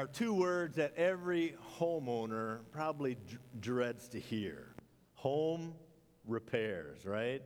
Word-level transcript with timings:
Are 0.00 0.06
two 0.06 0.32
words 0.32 0.76
that 0.76 0.96
every 0.96 1.56
homeowner 1.78 2.60
probably 2.72 3.18
dreads 3.60 4.08
to 4.08 4.18
hear 4.18 4.74
home 5.12 5.74
repairs, 6.26 7.04
right? 7.04 7.42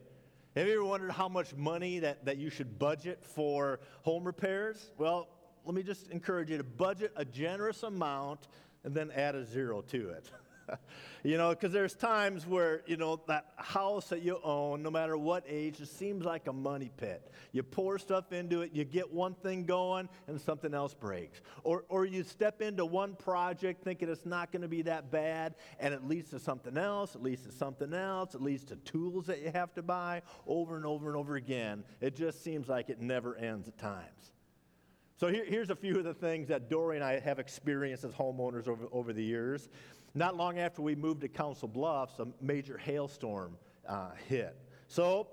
Have 0.54 0.68
you 0.68 0.74
ever 0.74 0.84
wondered 0.84 1.10
how 1.10 1.28
much 1.28 1.52
money 1.56 1.98
that, 1.98 2.24
that 2.24 2.36
you 2.36 2.50
should 2.50 2.78
budget 2.78 3.24
for 3.24 3.80
home 4.02 4.22
repairs? 4.22 4.92
Well, 4.98 5.26
let 5.64 5.74
me 5.74 5.82
just 5.82 6.12
encourage 6.12 6.48
you 6.48 6.56
to 6.56 6.62
budget 6.62 7.10
a 7.16 7.24
generous 7.24 7.82
amount 7.82 8.46
and 8.84 8.94
then 8.94 9.10
add 9.10 9.34
a 9.34 9.44
zero 9.44 9.80
to 9.88 10.10
it. 10.10 10.30
you 11.22 11.36
know, 11.36 11.50
because 11.50 11.72
there's 11.72 11.94
times 11.94 12.46
where, 12.46 12.82
you 12.86 12.96
know, 12.96 13.20
that 13.26 13.52
house 13.56 14.08
that 14.08 14.22
you 14.22 14.38
own, 14.42 14.82
no 14.82 14.90
matter 14.90 15.16
what 15.16 15.44
age, 15.48 15.80
it 15.80 15.88
seems 15.88 16.24
like 16.24 16.46
a 16.46 16.52
money 16.52 16.90
pit. 16.96 17.30
You 17.52 17.62
pour 17.62 17.98
stuff 17.98 18.32
into 18.32 18.62
it, 18.62 18.72
you 18.72 18.84
get 18.84 19.12
one 19.12 19.34
thing 19.34 19.64
going, 19.64 20.08
and 20.26 20.40
something 20.40 20.74
else 20.74 20.94
breaks. 20.94 21.40
Or, 21.62 21.84
or 21.88 22.04
you 22.04 22.22
step 22.22 22.62
into 22.62 22.84
one 22.84 23.14
project 23.14 23.84
thinking 23.84 24.08
it's 24.08 24.26
not 24.26 24.52
going 24.52 24.62
to 24.62 24.68
be 24.68 24.82
that 24.82 25.10
bad, 25.10 25.54
and 25.78 25.94
it 25.94 26.06
leads 26.06 26.30
to 26.30 26.38
something 26.38 26.76
else, 26.76 27.14
it 27.14 27.22
leads 27.22 27.42
to 27.42 27.52
something 27.52 27.92
else, 27.92 28.34
it 28.34 28.42
leads 28.42 28.64
to 28.64 28.76
tools 28.76 29.26
that 29.26 29.40
you 29.42 29.50
have 29.52 29.74
to 29.74 29.82
buy 29.82 30.22
over 30.46 30.76
and 30.76 30.86
over 30.86 31.08
and 31.08 31.16
over 31.16 31.36
again. 31.36 31.84
It 32.00 32.16
just 32.16 32.42
seems 32.42 32.68
like 32.68 32.90
it 32.90 33.00
never 33.00 33.36
ends 33.36 33.68
at 33.68 33.78
times. 33.78 34.32
So 35.16 35.28
here, 35.28 35.44
here's 35.44 35.70
a 35.70 35.76
few 35.76 35.96
of 35.96 36.04
the 36.04 36.14
things 36.14 36.48
that 36.48 36.68
Dory 36.68 36.96
and 36.96 37.04
I 37.04 37.20
have 37.20 37.38
experienced 37.38 38.04
as 38.04 38.12
homeowners 38.12 38.66
over, 38.66 38.86
over 38.90 39.12
the 39.12 39.22
years. 39.22 39.68
Not 40.14 40.36
long 40.36 40.58
after 40.58 40.80
we 40.80 40.94
moved 40.94 41.22
to 41.22 41.28
Council 41.28 41.66
Bluffs, 41.66 42.18
a 42.20 42.28
major 42.40 42.78
hailstorm 42.78 43.56
uh, 43.88 44.10
hit. 44.28 44.56
So 44.86 45.26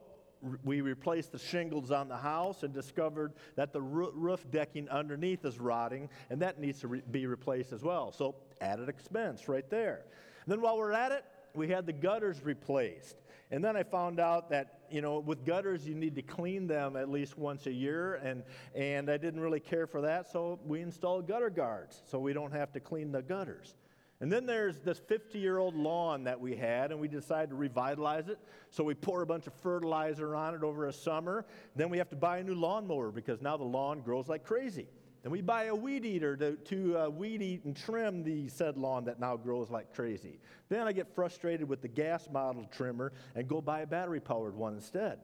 we 0.63 0.81
replaced 0.81 1.31
the 1.31 1.37
shingles 1.37 1.91
on 1.91 2.07
the 2.07 2.17
house 2.17 2.63
and 2.63 2.73
discovered 2.73 3.33
that 3.55 3.73
the 3.73 3.81
roof 3.81 4.43
decking 4.49 4.89
underneath 4.89 5.45
is 5.45 5.59
rotting, 5.59 6.09
and 6.31 6.41
that 6.41 6.59
needs 6.59 6.79
to 6.79 6.87
re- 6.87 7.03
be 7.11 7.27
replaced 7.27 7.73
as 7.73 7.83
well. 7.83 8.11
So 8.11 8.35
added 8.59 8.89
expense 8.89 9.47
right 9.47 9.69
there. 9.69 10.01
And 10.45 10.51
then 10.51 10.61
while 10.61 10.77
we're 10.77 10.93
at 10.93 11.11
it, 11.11 11.25
we 11.53 11.67
had 11.67 11.85
the 11.85 11.93
gutters 11.93 12.43
replaced. 12.43 13.17
And 13.51 13.63
then 13.63 13.75
I 13.75 13.83
found 13.83 14.19
out 14.19 14.49
that, 14.49 14.79
you 14.89 15.01
know, 15.01 15.19
with 15.19 15.45
gutters, 15.45 15.85
you 15.85 15.93
need 15.93 16.15
to 16.15 16.21
clean 16.21 16.65
them 16.65 16.95
at 16.95 17.09
least 17.09 17.37
once 17.37 17.67
a 17.67 17.71
year. 17.71 18.15
And, 18.15 18.43
and 18.73 19.11
I 19.11 19.17
didn't 19.17 19.41
really 19.41 19.59
care 19.59 19.85
for 19.85 20.01
that, 20.01 20.31
so 20.31 20.59
we 20.65 20.81
installed 20.81 21.27
gutter 21.27 21.49
guards 21.49 22.01
so 22.09 22.17
we 22.17 22.33
don't 22.33 22.53
have 22.53 22.71
to 22.71 22.79
clean 22.79 23.11
the 23.11 23.21
gutters. 23.21 23.75
And 24.21 24.31
then 24.31 24.45
there's 24.45 24.77
this 24.77 24.99
50 24.99 25.39
year 25.39 25.57
old 25.57 25.75
lawn 25.75 26.23
that 26.25 26.39
we 26.39 26.55
had, 26.55 26.91
and 26.91 26.99
we 26.99 27.07
decided 27.07 27.49
to 27.49 27.55
revitalize 27.55 28.27
it. 28.27 28.37
So 28.69 28.83
we 28.83 28.93
pour 28.93 29.23
a 29.23 29.25
bunch 29.25 29.47
of 29.47 29.53
fertilizer 29.55 30.35
on 30.35 30.53
it 30.53 30.63
over 30.63 30.85
a 30.85 30.93
summer. 30.93 31.43
Then 31.75 31.89
we 31.89 31.97
have 31.97 32.09
to 32.09 32.15
buy 32.15 32.37
a 32.37 32.43
new 32.43 32.53
lawnmower 32.53 33.11
because 33.11 33.41
now 33.41 33.57
the 33.57 33.63
lawn 33.63 34.01
grows 34.01 34.29
like 34.29 34.45
crazy. 34.45 34.87
Then 35.23 35.31
we 35.31 35.41
buy 35.41 35.65
a 35.65 35.75
weed 35.75 36.05
eater 36.05 36.37
to, 36.37 36.55
to 36.55 36.97
uh, 36.97 37.09
weed 37.09 37.41
eat 37.41 37.65
and 37.65 37.75
trim 37.75 38.23
the 38.23 38.47
said 38.47 38.77
lawn 38.77 39.05
that 39.05 39.19
now 39.19 39.37
grows 39.37 39.71
like 39.71 39.93
crazy. 39.93 40.39
Then 40.69 40.87
I 40.87 40.93
get 40.93 41.13
frustrated 41.13 41.67
with 41.67 41.81
the 41.81 41.87
gas 41.87 42.27
model 42.31 42.67
trimmer 42.71 43.13
and 43.35 43.47
go 43.47 43.59
buy 43.59 43.81
a 43.81 43.87
battery 43.87 44.19
powered 44.19 44.55
one 44.55 44.75
instead. 44.75 45.19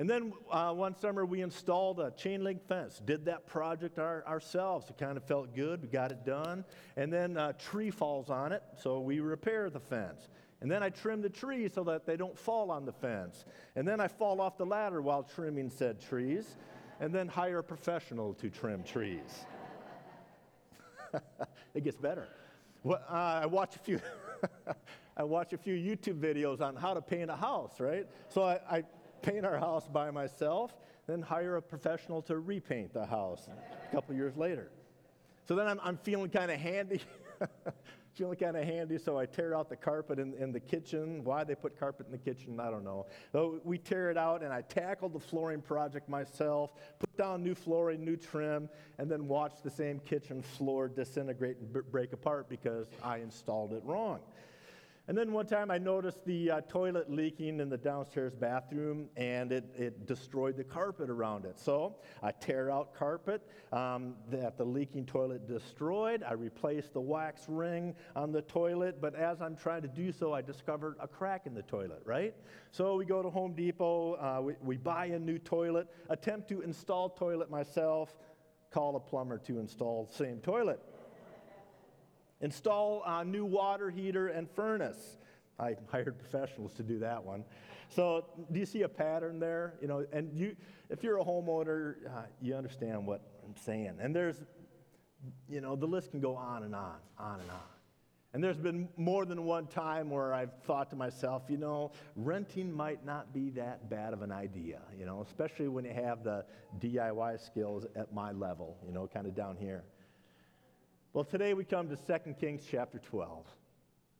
And 0.00 0.08
then 0.08 0.32
uh, 0.50 0.72
one 0.72 0.96
summer 0.96 1.26
we 1.26 1.42
installed 1.42 2.00
a 2.00 2.10
chain 2.12 2.42
link 2.42 2.66
fence, 2.66 3.02
did 3.04 3.26
that 3.26 3.46
project 3.46 3.98
our, 3.98 4.26
ourselves. 4.26 4.88
It 4.88 4.96
kind 4.96 5.18
of 5.18 5.24
felt 5.24 5.54
good, 5.54 5.82
we 5.82 5.88
got 5.88 6.10
it 6.10 6.24
done. 6.24 6.64
And 6.96 7.12
then 7.12 7.36
a 7.36 7.52
tree 7.52 7.90
falls 7.90 8.30
on 8.30 8.50
it, 8.50 8.62
so 8.82 9.00
we 9.00 9.20
repair 9.20 9.68
the 9.68 9.78
fence. 9.78 10.28
And 10.62 10.70
then 10.70 10.82
I 10.82 10.88
trim 10.88 11.20
the 11.20 11.28
trees 11.28 11.72
so 11.74 11.84
that 11.84 12.06
they 12.06 12.16
don't 12.16 12.38
fall 12.38 12.70
on 12.70 12.86
the 12.86 12.94
fence. 12.94 13.44
And 13.76 13.86
then 13.86 14.00
I 14.00 14.08
fall 14.08 14.40
off 14.40 14.56
the 14.56 14.64
ladder 14.64 15.02
while 15.02 15.22
trimming 15.22 15.68
said 15.68 16.00
trees, 16.00 16.56
and 16.98 17.14
then 17.14 17.28
hire 17.28 17.58
a 17.58 17.62
professional 17.62 18.32
to 18.34 18.48
trim 18.48 18.82
trees. 18.82 19.44
it 21.74 21.84
gets 21.84 21.98
better. 21.98 22.26
Well, 22.84 23.02
uh, 23.06 23.40
I 23.42 23.46
watch 23.46 23.76
a 23.76 23.80
few. 23.80 24.00
I 25.18 25.24
watch 25.24 25.52
a 25.52 25.58
few 25.58 25.74
YouTube 25.74 26.18
videos 26.18 26.62
on 26.62 26.74
how 26.74 26.94
to 26.94 27.02
paint 27.02 27.30
a 27.30 27.36
house, 27.36 27.78
right? 27.78 28.06
So 28.30 28.44
I, 28.44 28.60
I 28.70 28.84
paint 29.22 29.44
our 29.44 29.58
house 29.58 29.86
by 29.88 30.10
myself, 30.10 30.76
then 31.06 31.22
hire 31.22 31.56
a 31.56 31.62
professional 31.62 32.22
to 32.22 32.38
repaint 32.38 32.92
the 32.92 33.06
house 33.06 33.48
a 33.48 33.94
couple 33.94 34.14
years 34.14 34.36
later. 34.36 34.70
So 35.46 35.54
then 35.54 35.66
I'm, 35.66 35.80
I'm 35.82 35.96
feeling 35.96 36.30
kind 36.30 36.50
of 36.50 36.60
handy. 36.60 37.00
feeling 38.14 38.36
kind 38.36 38.56
of 38.56 38.64
handy, 38.64 38.98
so 38.98 39.18
I 39.18 39.26
tear 39.26 39.56
out 39.56 39.68
the 39.68 39.76
carpet 39.76 40.18
in, 40.18 40.34
in, 40.34 40.52
the 40.52 40.60
kitchen. 40.60 41.24
Why 41.24 41.44
they 41.44 41.54
put 41.54 41.78
carpet 41.78 42.06
in 42.06 42.12
the 42.12 42.18
kitchen, 42.18 42.60
I 42.60 42.70
don't 42.70 42.84
know. 42.84 43.06
So 43.32 43.60
we 43.64 43.78
tear 43.78 44.10
it 44.10 44.18
out, 44.18 44.42
and 44.42 44.52
I 44.52 44.62
tackle 44.62 45.08
the 45.08 45.20
flooring 45.20 45.62
project 45.62 46.08
myself, 46.08 46.72
put 46.98 47.16
down 47.16 47.42
new 47.42 47.54
flooring, 47.54 48.04
new 48.04 48.16
trim, 48.16 48.68
and 48.98 49.10
then 49.10 49.26
watch 49.26 49.54
the 49.62 49.70
same 49.70 50.00
kitchen 50.00 50.42
floor 50.42 50.88
disintegrate 50.88 51.58
and 51.58 51.72
b- 51.72 51.80
break 51.90 52.12
apart 52.12 52.48
because 52.48 52.88
I 53.02 53.18
installed 53.18 53.72
it 53.72 53.82
wrong. 53.84 54.20
And 55.10 55.18
then 55.18 55.32
one 55.32 55.46
time 55.46 55.72
I 55.72 55.78
noticed 55.78 56.24
the 56.24 56.52
uh, 56.52 56.60
toilet 56.68 57.10
leaking 57.10 57.58
in 57.58 57.68
the 57.68 57.76
downstairs 57.76 58.32
bathroom 58.32 59.08
and 59.16 59.50
it, 59.50 59.64
it 59.76 60.06
destroyed 60.06 60.56
the 60.56 60.62
carpet 60.62 61.10
around 61.10 61.46
it. 61.46 61.58
So 61.58 61.96
I 62.22 62.30
tear 62.30 62.70
out 62.70 62.94
carpet 62.94 63.42
um, 63.72 64.14
that 64.30 64.56
the 64.56 64.64
leaking 64.64 65.06
toilet 65.06 65.48
destroyed. 65.48 66.22
I 66.22 66.34
replaced 66.34 66.92
the 66.92 67.00
wax 67.00 67.46
ring 67.48 67.96
on 68.14 68.30
the 68.30 68.42
toilet, 68.42 69.00
but 69.00 69.16
as 69.16 69.42
I'm 69.42 69.56
trying 69.56 69.82
to 69.82 69.88
do 69.88 70.12
so, 70.12 70.32
I 70.32 70.42
discovered 70.42 70.94
a 71.00 71.08
crack 71.08 71.44
in 71.44 71.54
the 71.54 71.62
toilet, 71.62 72.02
right? 72.04 72.32
So 72.70 72.94
we 72.94 73.04
go 73.04 73.20
to 73.20 73.30
Home 73.30 73.54
Depot, 73.54 74.14
uh, 74.14 74.40
we, 74.40 74.54
we 74.62 74.76
buy 74.76 75.06
a 75.06 75.18
new 75.18 75.40
toilet, 75.40 75.88
attempt 76.08 76.48
to 76.50 76.60
install 76.60 77.08
toilet 77.08 77.50
myself, 77.50 78.16
call 78.70 78.94
a 78.94 79.00
plumber 79.00 79.38
to 79.38 79.58
install 79.58 80.08
same 80.12 80.38
toilet. 80.38 80.80
Install 82.40 83.02
a 83.06 83.24
new 83.24 83.44
water 83.44 83.90
heater 83.90 84.28
and 84.28 84.48
furnace. 84.50 85.18
I 85.58 85.76
hired 85.90 86.18
professionals 86.18 86.72
to 86.74 86.82
do 86.82 86.98
that 87.00 87.22
one. 87.22 87.44
So, 87.88 88.24
do 88.50 88.58
you 88.58 88.66
see 88.66 88.82
a 88.82 88.88
pattern 88.88 89.38
there? 89.40 89.74
You 89.82 89.88
know, 89.88 90.06
and 90.12 90.32
you, 90.32 90.56
if 90.88 91.02
you're 91.02 91.18
a 91.18 91.24
homeowner, 91.24 91.96
uh, 92.06 92.22
you 92.40 92.54
understand 92.54 93.06
what 93.06 93.20
I'm 93.44 93.56
saying. 93.56 93.98
And 94.00 94.14
there's, 94.14 94.36
you 95.48 95.60
know, 95.60 95.76
the 95.76 95.86
list 95.86 96.12
can 96.12 96.20
go 96.20 96.36
on 96.36 96.62
and 96.62 96.74
on, 96.74 96.96
on 97.18 97.40
and 97.40 97.50
on. 97.50 97.60
And 98.32 98.44
there's 98.44 98.58
been 98.58 98.88
more 98.96 99.24
than 99.24 99.44
one 99.44 99.66
time 99.66 100.08
where 100.08 100.32
I've 100.32 100.52
thought 100.62 100.88
to 100.90 100.96
myself, 100.96 101.42
you 101.48 101.56
know, 101.56 101.90
renting 102.14 102.72
might 102.72 103.04
not 103.04 103.34
be 103.34 103.50
that 103.50 103.90
bad 103.90 104.12
of 104.12 104.22
an 104.22 104.30
idea, 104.30 104.82
you 104.96 105.04
know, 105.04 105.20
especially 105.26 105.66
when 105.66 105.84
you 105.84 105.92
have 105.92 106.22
the 106.22 106.44
DIY 106.78 107.44
skills 107.44 107.86
at 107.96 108.14
my 108.14 108.30
level, 108.30 108.76
you 108.86 108.92
know, 108.92 109.08
kind 109.12 109.26
of 109.26 109.34
down 109.34 109.56
here. 109.56 109.82
Well, 111.12 111.24
today 111.24 111.54
we 111.54 111.64
come 111.64 111.88
to 111.88 111.96
2 111.96 112.34
Kings 112.34 112.62
chapter 112.70 113.00
12. 113.00 113.44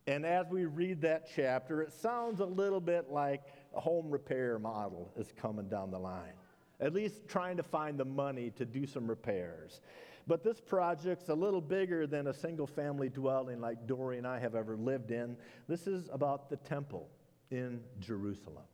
And 0.09 0.27
as 0.27 0.49
we 0.51 0.65
read 0.65 1.03
that 1.03 1.28
chapter, 1.37 1.83
it 1.83 1.93
sounds 1.93 2.41
a 2.41 2.45
little 2.45 2.81
bit 2.81 3.11
like 3.11 3.43
a 3.77 3.81
home 3.81 4.11
repair 4.11 4.59
model 4.59 5.12
is 5.17 5.33
coming 5.41 5.69
down 5.69 5.93
the 5.93 6.00
line. 6.00 6.33
At 6.81 6.93
least 6.93 7.29
trying 7.29 7.59
to 7.59 7.62
find 7.62 7.97
the 7.97 8.05
money 8.05 8.50
to 8.56 8.65
do 8.65 8.87
some 8.87 9.06
repairs. 9.06 9.81
But 10.26 10.43
this 10.43 10.61
project's 10.61 11.29
a 11.29 11.35
little 11.35 11.61
bigger 11.61 12.09
than 12.09 12.26
a 12.26 12.35
single 12.35 12.67
family 12.67 13.09
dwelling 13.09 13.61
like 13.61 13.87
Dory 13.87 14.19
and 14.19 14.26
I 14.26 14.41
have 14.41 14.56
ever 14.56 14.76
lived 14.76 15.12
in. 15.12 15.37
This 15.69 15.87
is 15.87 16.09
about 16.12 16.50
the 16.50 16.56
temple 16.56 17.09
in 17.53 17.81
Jerusalem. 18.00 18.64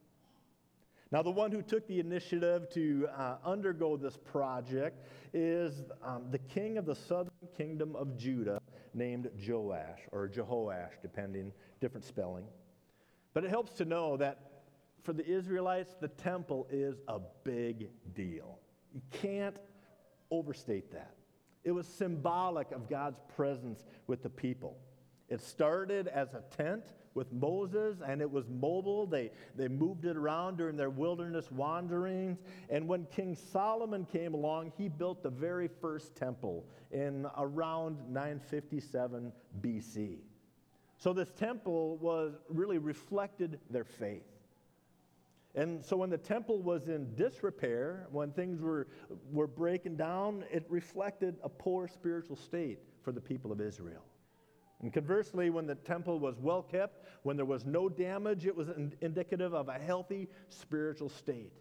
Now, 1.12 1.22
the 1.22 1.30
one 1.30 1.52
who 1.52 1.62
took 1.62 1.86
the 1.86 2.00
initiative 2.00 2.68
to 2.70 3.08
uh, 3.16 3.36
undergo 3.44 3.96
this 3.96 4.16
project 4.16 5.06
is 5.32 5.84
um, 6.02 6.24
the 6.30 6.38
king 6.38 6.78
of 6.78 6.84
the 6.84 6.96
southern 6.96 7.30
kingdom 7.56 7.94
of 7.94 8.16
Judah 8.16 8.60
named 8.92 9.30
Joash, 9.46 10.00
or 10.10 10.28
Jehoash, 10.28 11.00
depending, 11.02 11.52
different 11.80 12.04
spelling. 12.04 12.44
But 13.34 13.44
it 13.44 13.50
helps 13.50 13.72
to 13.74 13.84
know 13.84 14.16
that 14.16 14.64
for 15.02 15.12
the 15.12 15.24
Israelites, 15.24 15.94
the 16.00 16.08
temple 16.08 16.66
is 16.70 16.96
a 17.06 17.20
big 17.44 17.90
deal. 18.14 18.58
You 18.92 19.02
can't 19.12 19.56
overstate 20.32 20.90
that. 20.92 21.14
It 21.62 21.70
was 21.70 21.86
symbolic 21.86 22.72
of 22.72 22.88
God's 22.88 23.20
presence 23.36 23.84
with 24.08 24.22
the 24.22 24.30
people. 24.30 24.78
It 25.28 25.40
started 25.40 26.08
as 26.08 26.34
a 26.34 26.42
tent 26.56 26.84
with 27.16 27.32
Moses, 27.32 27.96
and 28.06 28.20
it 28.20 28.30
was 28.30 28.44
mobile. 28.48 29.06
They, 29.06 29.30
they 29.56 29.66
moved 29.66 30.04
it 30.04 30.16
around 30.16 30.58
during 30.58 30.76
their 30.76 30.90
wilderness 30.90 31.50
wanderings. 31.50 32.38
And 32.68 32.86
when 32.86 33.06
King 33.06 33.34
Solomon 33.34 34.04
came 34.04 34.34
along, 34.34 34.72
he 34.76 34.88
built 34.88 35.22
the 35.22 35.30
very 35.30 35.68
first 35.80 36.14
temple 36.14 36.64
in 36.92 37.26
around 37.38 37.96
957 38.08 39.32
BC. 39.62 40.18
So 40.98 41.12
this 41.12 41.30
temple 41.32 41.96
was 41.96 42.34
really 42.48 42.78
reflected 42.78 43.58
their 43.70 43.84
faith. 43.84 44.22
And 45.54 45.82
so 45.82 45.96
when 45.96 46.10
the 46.10 46.18
temple 46.18 46.60
was 46.60 46.88
in 46.88 47.14
disrepair, 47.14 48.08
when 48.12 48.30
things 48.30 48.60
were, 48.60 48.88
were 49.32 49.46
breaking 49.46 49.96
down, 49.96 50.44
it 50.52 50.66
reflected 50.68 51.36
a 51.42 51.48
poor 51.48 51.88
spiritual 51.88 52.36
state 52.36 52.78
for 53.02 53.10
the 53.10 53.22
people 53.22 53.50
of 53.50 53.60
Israel. 53.62 54.02
And 54.82 54.92
conversely, 54.92 55.48
when 55.50 55.66
the 55.66 55.74
temple 55.74 56.18
was 56.18 56.38
well 56.38 56.62
kept, 56.62 57.06
when 57.22 57.36
there 57.36 57.46
was 57.46 57.64
no 57.64 57.88
damage, 57.88 58.46
it 58.46 58.54
was 58.54 58.68
indicative 59.00 59.54
of 59.54 59.68
a 59.68 59.78
healthy 59.78 60.28
spiritual 60.48 61.08
state 61.08 61.52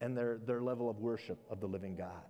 and 0.00 0.16
their, 0.16 0.38
their 0.38 0.62
level 0.62 0.88
of 0.88 0.98
worship 0.98 1.38
of 1.50 1.60
the 1.60 1.66
living 1.66 1.96
God. 1.96 2.24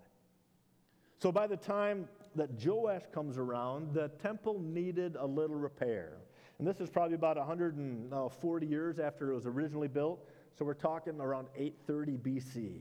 So 1.18 1.32
by 1.32 1.46
the 1.46 1.56
time 1.56 2.08
that 2.34 2.50
Joash 2.62 3.02
comes 3.12 3.38
around, 3.38 3.94
the 3.94 4.08
temple 4.22 4.60
needed 4.60 5.16
a 5.16 5.26
little 5.26 5.56
repair. 5.56 6.18
And 6.58 6.66
this 6.66 6.80
is 6.80 6.90
probably 6.90 7.14
about 7.14 7.36
140 7.36 8.66
years 8.66 8.98
after 8.98 9.30
it 9.30 9.34
was 9.34 9.46
originally 9.46 9.88
built. 9.88 10.28
So 10.58 10.64
we're 10.64 10.74
talking 10.74 11.20
around 11.20 11.48
830 11.56 12.18
BC. 12.18 12.80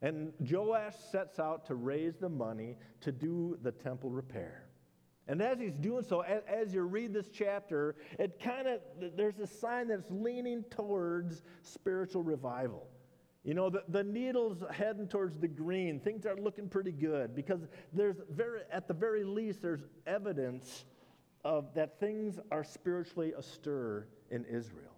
And 0.00 0.32
Joash 0.40 0.96
sets 1.10 1.38
out 1.38 1.64
to 1.66 1.74
raise 1.74 2.16
the 2.16 2.28
money 2.28 2.76
to 3.00 3.12
do 3.12 3.56
the 3.62 3.70
temple 3.70 4.10
repair. 4.10 4.64
And 5.28 5.40
as 5.40 5.58
he's 5.58 5.76
doing 5.76 6.04
so, 6.04 6.20
as, 6.20 6.42
as 6.48 6.74
you 6.74 6.82
read 6.82 7.14
this 7.14 7.28
chapter, 7.32 7.96
it 8.18 8.40
kind 8.42 8.66
of, 8.66 8.80
there's 9.16 9.38
a 9.38 9.46
sign 9.46 9.88
that's 9.88 10.10
leaning 10.10 10.64
towards 10.70 11.42
spiritual 11.62 12.22
revival. 12.22 12.88
You 13.44 13.54
know, 13.54 13.70
the, 13.70 13.82
the 13.88 14.04
needle's 14.04 14.62
heading 14.70 15.08
towards 15.08 15.38
the 15.38 15.48
green. 15.48 15.98
Things 16.00 16.26
are 16.26 16.36
looking 16.36 16.68
pretty 16.68 16.92
good 16.92 17.34
because 17.34 17.66
there's 17.92 18.16
very, 18.30 18.60
at 18.70 18.86
the 18.86 18.94
very 18.94 19.24
least, 19.24 19.62
there's 19.62 19.84
evidence 20.06 20.84
of 21.44 21.74
that 21.74 21.98
things 21.98 22.38
are 22.52 22.62
spiritually 22.62 23.32
astir 23.36 24.06
in 24.30 24.44
Israel. 24.44 24.91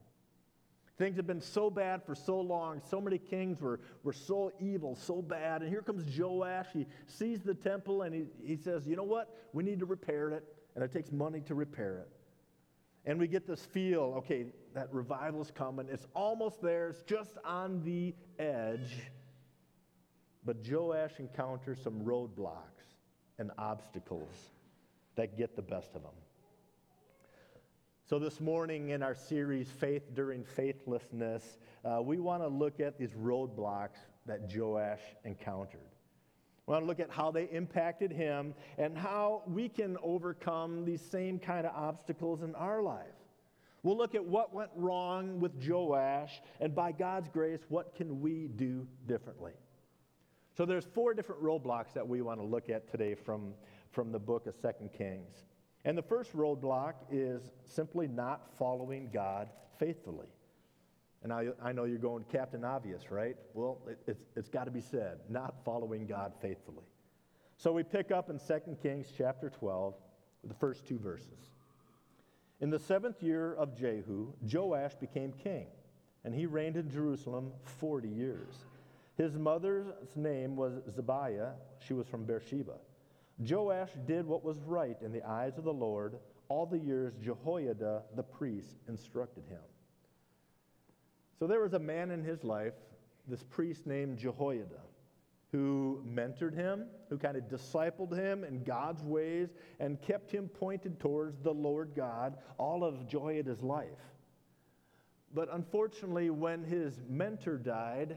Things 0.96 1.16
have 1.16 1.26
been 1.26 1.40
so 1.40 1.70
bad 1.70 2.04
for 2.04 2.14
so 2.14 2.40
long. 2.40 2.80
So 2.88 3.00
many 3.00 3.18
kings 3.18 3.60
were, 3.60 3.80
were 4.04 4.12
so 4.12 4.52
evil, 4.60 4.94
so 4.94 5.20
bad. 5.20 5.62
And 5.62 5.70
here 5.70 5.82
comes 5.82 6.04
Joash. 6.16 6.68
He 6.72 6.86
sees 7.06 7.40
the 7.40 7.54
temple 7.54 8.02
and 8.02 8.14
he, 8.14 8.26
he 8.44 8.56
says, 8.56 8.86
You 8.86 8.94
know 8.94 9.02
what? 9.02 9.34
We 9.52 9.64
need 9.64 9.80
to 9.80 9.86
repair 9.86 10.30
it. 10.30 10.44
And 10.76 10.84
it 10.84 10.92
takes 10.92 11.10
money 11.10 11.40
to 11.42 11.54
repair 11.54 11.98
it. 11.98 12.08
And 13.06 13.18
we 13.18 13.26
get 13.26 13.46
this 13.46 13.64
feel 13.64 14.14
okay, 14.18 14.46
that 14.74 14.92
revival's 14.92 15.50
coming. 15.50 15.88
It's 15.90 16.06
almost 16.14 16.62
there, 16.62 16.88
it's 16.88 17.02
just 17.02 17.36
on 17.44 17.82
the 17.84 18.14
edge. 18.38 19.10
But 20.44 20.58
Joash 20.68 21.18
encounters 21.18 21.78
some 21.82 22.00
roadblocks 22.02 22.84
and 23.38 23.50
obstacles 23.58 24.34
that 25.16 25.36
get 25.36 25.56
the 25.56 25.62
best 25.62 25.90
of 25.94 26.02
him. 26.02 26.10
So, 28.06 28.18
this 28.18 28.38
morning 28.38 28.90
in 28.90 29.02
our 29.02 29.14
series, 29.14 29.70
Faith 29.70 30.14
During 30.14 30.44
Faithlessness, 30.44 31.56
uh, 31.86 32.02
we 32.02 32.18
want 32.18 32.42
to 32.42 32.48
look 32.48 32.78
at 32.78 32.98
these 32.98 33.12
roadblocks 33.12 33.96
that 34.26 34.40
Joash 34.54 35.00
encountered. 35.24 35.88
We 36.66 36.72
want 36.72 36.82
to 36.82 36.86
look 36.86 37.00
at 37.00 37.10
how 37.10 37.30
they 37.30 37.44
impacted 37.44 38.12
him 38.12 38.52
and 38.76 38.94
how 38.94 39.42
we 39.46 39.70
can 39.70 39.96
overcome 40.02 40.84
these 40.84 41.00
same 41.00 41.38
kind 41.38 41.66
of 41.66 41.74
obstacles 41.74 42.42
in 42.42 42.54
our 42.56 42.82
life. 42.82 43.06
We'll 43.82 43.96
look 43.96 44.14
at 44.14 44.24
what 44.24 44.52
went 44.52 44.70
wrong 44.76 45.40
with 45.40 45.52
Joash, 45.66 46.42
and 46.60 46.74
by 46.74 46.92
God's 46.92 47.30
grace, 47.30 47.60
what 47.70 47.94
can 47.94 48.20
we 48.20 48.48
do 48.48 48.86
differently? 49.06 49.52
So 50.54 50.66
there's 50.66 50.84
four 50.84 51.14
different 51.14 51.42
roadblocks 51.42 51.94
that 51.94 52.06
we 52.06 52.20
want 52.20 52.38
to 52.38 52.46
look 52.46 52.68
at 52.68 52.90
today 52.90 53.14
from, 53.14 53.54
from 53.92 54.12
the 54.12 54.18
book 54.18 54.46
of 54.46 54.54
Second 54.60 54.90
Kings. 54.92 55.46
And 55.84 55.98
the 55.98 56.02
first 56.02 56.34
roadblock 56.34 56.94
is 57.10 57.42
simply 57.64 58.08
not 58.08 58.48
following 58.58 59.10
God 59.12 59.48
faithfully. 59.78 60.28
And 61.22 61.32
I, 61.32 61.48
I 61.62 61.72
know 61.72 61.84
you're 61.84 61.98
going, 61.98 62.24
Captain 62.30 62.64
Obvious, 62.64 63.10
right? 63.10 63.36
Well, 63.54 63.80
it, 63.88 63.98
it's, 64.06 64.24
it's 64.36 64.48
got 64.48 64.64
to 64.64 64.70
be 64.70 64.80
said, 64.80 65.18
not 65.28 65.54
following 65.64 66.06
God 66.06 66.32
faithfully. 66.40 66.84
So 67.56 67.72
we 67.72 67.82
pick 67.82 68.10
up 68.10 68.30
in 68.30 68.38
2 68.38 68.76
Kings 68.82 69.08
chapter 69.16 69.50
12, 69.50 69.94
the 70.44 70.54
first 70.54 70.86
two 70.86 70.98
verses. 70.98 71.50
In 72.60 72.70
the 72.70 72.78
seventh 72.78 73.22
year 73.22 73.54
of 73.54 73.76
Jehu, 73.76 74.32
Joash 74.42 74.94
became 74.94 75.32
king, 75.32 75.66
and 76.24 76.34
he 76.34 76.46
reigned 76.46 76.76
in 76.76 76.90
Jerusalem 76.90 77.52
40 77.78 78.08
years. 78.08 78.54
His 79.16 79.36
mother's 79.36 79.86
name 80.16 80.56
was 80.56 80.74
Zibiah, 80.90 81.52
she 81.78 81.94
was 81.94 82.06
from 82.06 82.24
Beersheba. 82.24 82.74
Joash 83.38 83.90
did 84.06 84.26
what 84.26 84.44
was 84.44 84.58
right 84.60 84.96
in 85.02 85.12
the 85.12 85.26
eyes 85.26 85.58
of 85.58 85.64
the 85.64 85.72
Lord 85.72 86.18
all 86.48 86.66
the 86.66 86.78
years 86.78 87.14
Jehoiada 87.22 88.02
the 88.14 88.22
priest 88.22 88.76
instructed 88.88 89.44
him. 89.48 89.60
So 91.38 91.46
there 91.46 91.60
was 91.60 91.72
a 91.72 91.78
man 91.78 92.10
in 92.10 92.22
his 92.22 92.44
life, 92.44 92.74
this 93.26 93.42
priest 93.42 93.86
named 93.86 94.18
Jehoiada, 94.18 94.80
who 95.50 96.04
mentored 96.06 96.54
him, 96.54 96.86
who 97.08 97.18
kind 97.18 97.36
of 97.36 97.44
discipled 97.48 98.16
him 98.16 98.44
in 98.44 98.62
God's 98.62 99.02
ways, 99.02 99.48
and 99.80 100.00
kept 100.00 100.30
him 100.30 100.48
pointed 100.48 101.00
towards 101.00 101.40
the 101.40 101.52
Lord 101.52 101.92
God 101.96 102.36
all 102.58 102.84
of 102.84 103.08
Jehoiada's 103.08 103.62
life. 103.62 103.88
But 105.32 105.48
unfortunately, 105.52 106.30
when 106.30 106.62
his 106.62 107.00
mentor 107.08 107.58
died, 107.58 108.16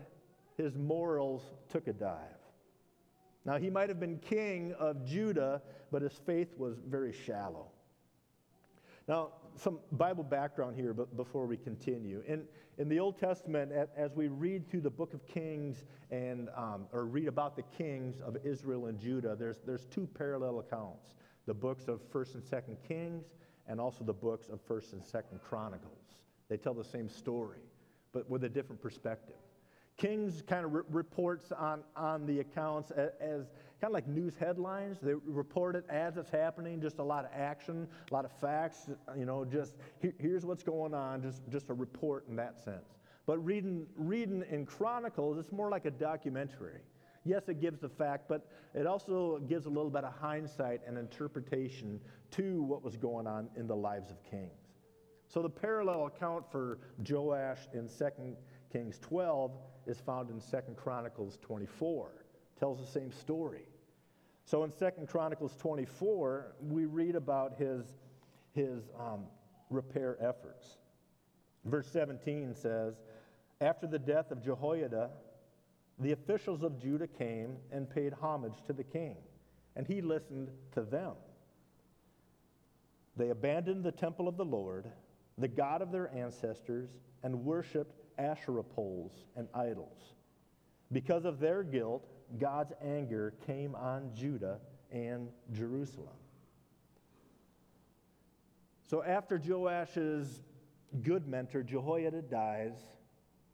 his 0.57 0.77
morals 0.77 1.41
took 1.69 1.87
a 1.87 1.93
dive. 1.93 2.19
Now, 3.47 3.57
he 3.57 3.69
might 3.69 3.87
have 3.87 3.99
been 3.99 4.17
king 4.17 4.73
of 4.77 5.05
Judah, 5.05 5.61
but 5.89 6.01
his 6.01 6.11
faith 6.25 6.49
was 6.57 6.75
very 6.85 7.13
shallow. 7.13 7.67
Now, 9.07 9.29
some 9.55 9.79
Bible 9.93 10.25
background 10.25 10.75
here 10.75 10.93
but 10.93 11.15
before 11.15 11.45
we 11.45 11.55
continue. 11.55 12.21
In, 12.27 12.43
in 12.77 12.89
the 12.89 12.99
Old 12.99 13.17
Testament, 13.17 13.71
as 13.71 14.13
we 14.13 14.27
read 14.27 14.69
through 14.69 14.81
the 14.81 14.89
book 14.89 15.13
of 15.13 15.25
Kings 15.25 15.85
and, 16.11 16.49
um, 16.57 16.87
or 16.91 17.05
read 17.05 17.29
about 17.29 17.55
the 17.55 17.63
kings 17.63 18.19
of 18.19 18.35
Israel 18.43 18.87
and 18.87 18.99
Judah, 18.99 19.33
there's, 19.39 19.61
there's 19.65 19.85
two 19.85 20.07
parallel 20.13 20.59
accounts 20.59 21.15
the 21.45 21.53
books 21.53 21.87
of 21.87 22.01
1st 22.11 22.33
and 22.33 22.43
2nd 22.43 22.75
Kings, 22.85 23.23
and 23.69 23.79
also 23.79 24.03
the 24.03 24.11
books 24.11 24.49
of 24.49 24.59
1st 24.67 24.91
and 24.91 25.01
2nd 25.01 25.41
Chronicles. 25.41 26.19
They 26.49 26.57
tell 26.57 26.73
the 26.73 26.83
same 26.83 27.07
story, 27.07 27.61
but 28.11 28.29
with 28.29 28.43
a 28.43 28.49
different 28.49 28.81
perspective. 28.81 29.37
Kings 29.97 30.43
kind 30.47 30.63
of 30.63 30.73
re- 30.73 30.83
reports 30.89 31.51
on, 31.51 31.83
on 31.95 32.25
the 32.27 32.39
accounts 32.39 32.91
as, 32.91 33.09
as 33.19 33.47
kind 33.81 33.89
of 33.89 33.93
like 33.93 34.07
news 34.07 34.35
headlines. 34.39 34.97
They 35.01 35.13
report 35.25 35.75
it 35.75 35.85
as 35.89 36.17
it's 36.17 36.29
happening, 36.29 36.79
just 36.79 36.99
a 36.99 37.03
lot 37.03 37.25
of 37.25 37.31
action, 37.33 37.87
a 38.09 38.13
lot 38.13 38.23
of 38.23 38.31
facts, 38.39 38.89
you 39.17 39.25
know, 39.25 39.43
just 39.43 39.75
here, 39.99 40.13
here's 40.19 40.45
what's 40.45 40.63
going 40.63 40.93
on, 40.93 41.21
just, 41.23 41.41
just 41.49 41.69
a 41.69 41.73
report 41.73 42.27
in 42.29 42.35
that 42.35 42.63
sense. 42.63 42.97
But 43.25 43.43
reading, 43.43 43.87
reading 43.95 44.43
in 44.49 44.65
Chronicles, 44.65 45.37
it's 45.37 45.51
more 45.51 45.69
like 45.69 45.85
a 45.85 45.91
documentary. 45.91 46.79
Yes, 47.25 47.49
it 47.49 47.59
gives 47.59 47.79
the 47.79 47.89
fact, 47.89 48.29
but 48.29 48.47
it 48.73 48.87
also 48.87 49.39
gives 49.49 49.65
a 49.65 49.69
little 49.69 49.89
bit 49.89 50.05
of 50.05 50.13
hindsight 50.13 50.81
and 50.87 50.97
interpretation 50.97 51.99
to 52.31 52.61
what 52.63 52.83
was 52.83 52.95
going 52.95 53.27
on 53.27 53.49
in 53.57 53.67
the 53.67 53.75
lives 53.75 54.11
of 54.11 54.23
kings. 54.23 54.61
So 55.27 55.41
the 55.41 55.49
parallel 55.49 56.05
account 56.05 56.49
for 56.49 56.79
Joash 57.05 57.67
in 57.73 57.89
2 57.89 58.35
Kings 58.71 58.97
12 58.99 59.51
is 59.87 59.99
found 59.99 60.29
in 60.29 60.39
Second 60.39 60.75
Chronicles 60.77 61.37
24. 61.41 62.09
Tells 62.59 62.79
the 62.79 62.87
same 62.87 63.11
story. 63.11 63.63
So 64.45 64.63
in 64.63 64.71
Second 64.71 65.07
Chronicles 65.07 65.55
24, 65.57 66.55
we 66.61 66.85
read 66.85 67.15
about 67.15 67.55
his, 67.57 67.85
his 68.53 68.83
um, 68.99 69.25
repair 69.69 70.17
efforts. 70.21 70.77
Verse 71.65 71.87
17 71.91 72.55
says, 72.55 72.95
After 73.59 73.87
the 73.87 73.99
death 73.99 74.31
of 74.31 74.43
Jehoiada, 74.43 75.09
the 75.99 76.11
officials 76.11 76.63
of 76.63 76.79
Judah 76.81 77.07
came 77.07 77.57
and 77.71 77.89
paid 77.89 78.13
homage 78.13 78.63
to 78.67 78.73
the 78.73 78.83
king, 78.83 79.17
and 79.75 79.85
he 79.85 80.01
listened 80.01 80.49
to 80.73 80.81
them. 80.81 81.13
They 83.15 83.29
abandoned 83.29 83.83
the 83.83 83.91
temple 83.91 84.27
of 84.27 84.37
the 84.37 84.45
Lord, 84.45 84.85
the 85.37 85.47
God 85.47 85.81
of 85.81 85.91
their 85.91 86.13
ancestors, 86.15 86.89
and 87.23 87.43
worshiped 87.43 87.99
Asherah 88.17 88.63
poles 88.63 89.25
and 89.35 89.47
idols. 89.53 90.13
Because 90.91 91.25
of 91.25 91.39
their 91.39 91.63
guilt, 91.63 92.07
God's 92.39 92.73
anger 92.83 93.33
came 93.45 93.75
on 93.75 94.11
Judah 94.13 94.59
and 94.91 95.29
Jerusalem. 95.53 96.15
So 98.89 99.03
after 99.03 99.37
Joash's 99.37 100.41
good 101.03 101.27
mentor, 101.27 101.63
Jehoiada, 101.63 102.21
dies, 102.21 102.73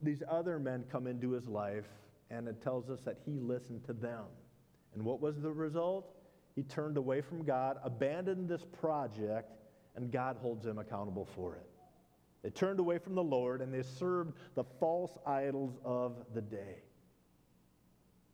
these 0.01 0.21
other 0.29 0.59
men 0.59 0.83
come 0.91 1.07
into 1.07 1.31
his 1.31 1.47
life, 1.47 1.87
and 2.29 2.47
it 2.47 2.61
tells 2.61 2.89
us 2.89 3.01
that 3.01 3.17
he 3.25 3.39
listened 3.39 3.83
to 3.85 3.93
them. 3.93 4.25
And 4.93 5.03
what 5.03 5.21
was 5.21 5.41
the 5.41 5.51
result? 5.51 6.15
He 6.55 6.61
turned 6.63 6.97
away 6.97 7.21
from 7.21 7.43
God, 7.43 7.77
abandoned 7.83 8.47
this 8.47 8.63
project, 8.63 9.53
and 9.95 10.11
God 10.11 10.37
holds 10.39 10.65
him 10.65 10.77
accountable 10.77 11.27
for 11.35 11.55
it. 11.55 11.67
They 12.43 12.49
turned 12.49 12.79
away 12.79 12.97
from 12.97 13.15
the 13.15 13.23
Lord 13.23 13.61
and 13.61 13.73
they 13.73 13.83
served 13.83 14.33
the 14.55 14.63
false 14.79 15.17
idols 15.25 15.77
of 15.85 16.17
the 16.33 16.41
day. 16.41 16.83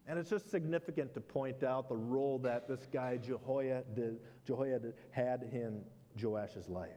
And 0.07 0.17
it's 0.17 0.31
just 0.31 0.49
significant 0.49 1.13
to 1.13 1.21
point 1.21 1.63
out 1.63 1.87
the 1.87 1.95
role 1.95 2.39
that 2.39 2.67
this 2.67 2.87
guy 2.91 3.17
Jehoiada, 3.17 4.15
Jehoiada 4.45 4.93
had 5.11 5.43
in 5.43 5.83
Joash's 6.17 6.67
life. 6.67 6.89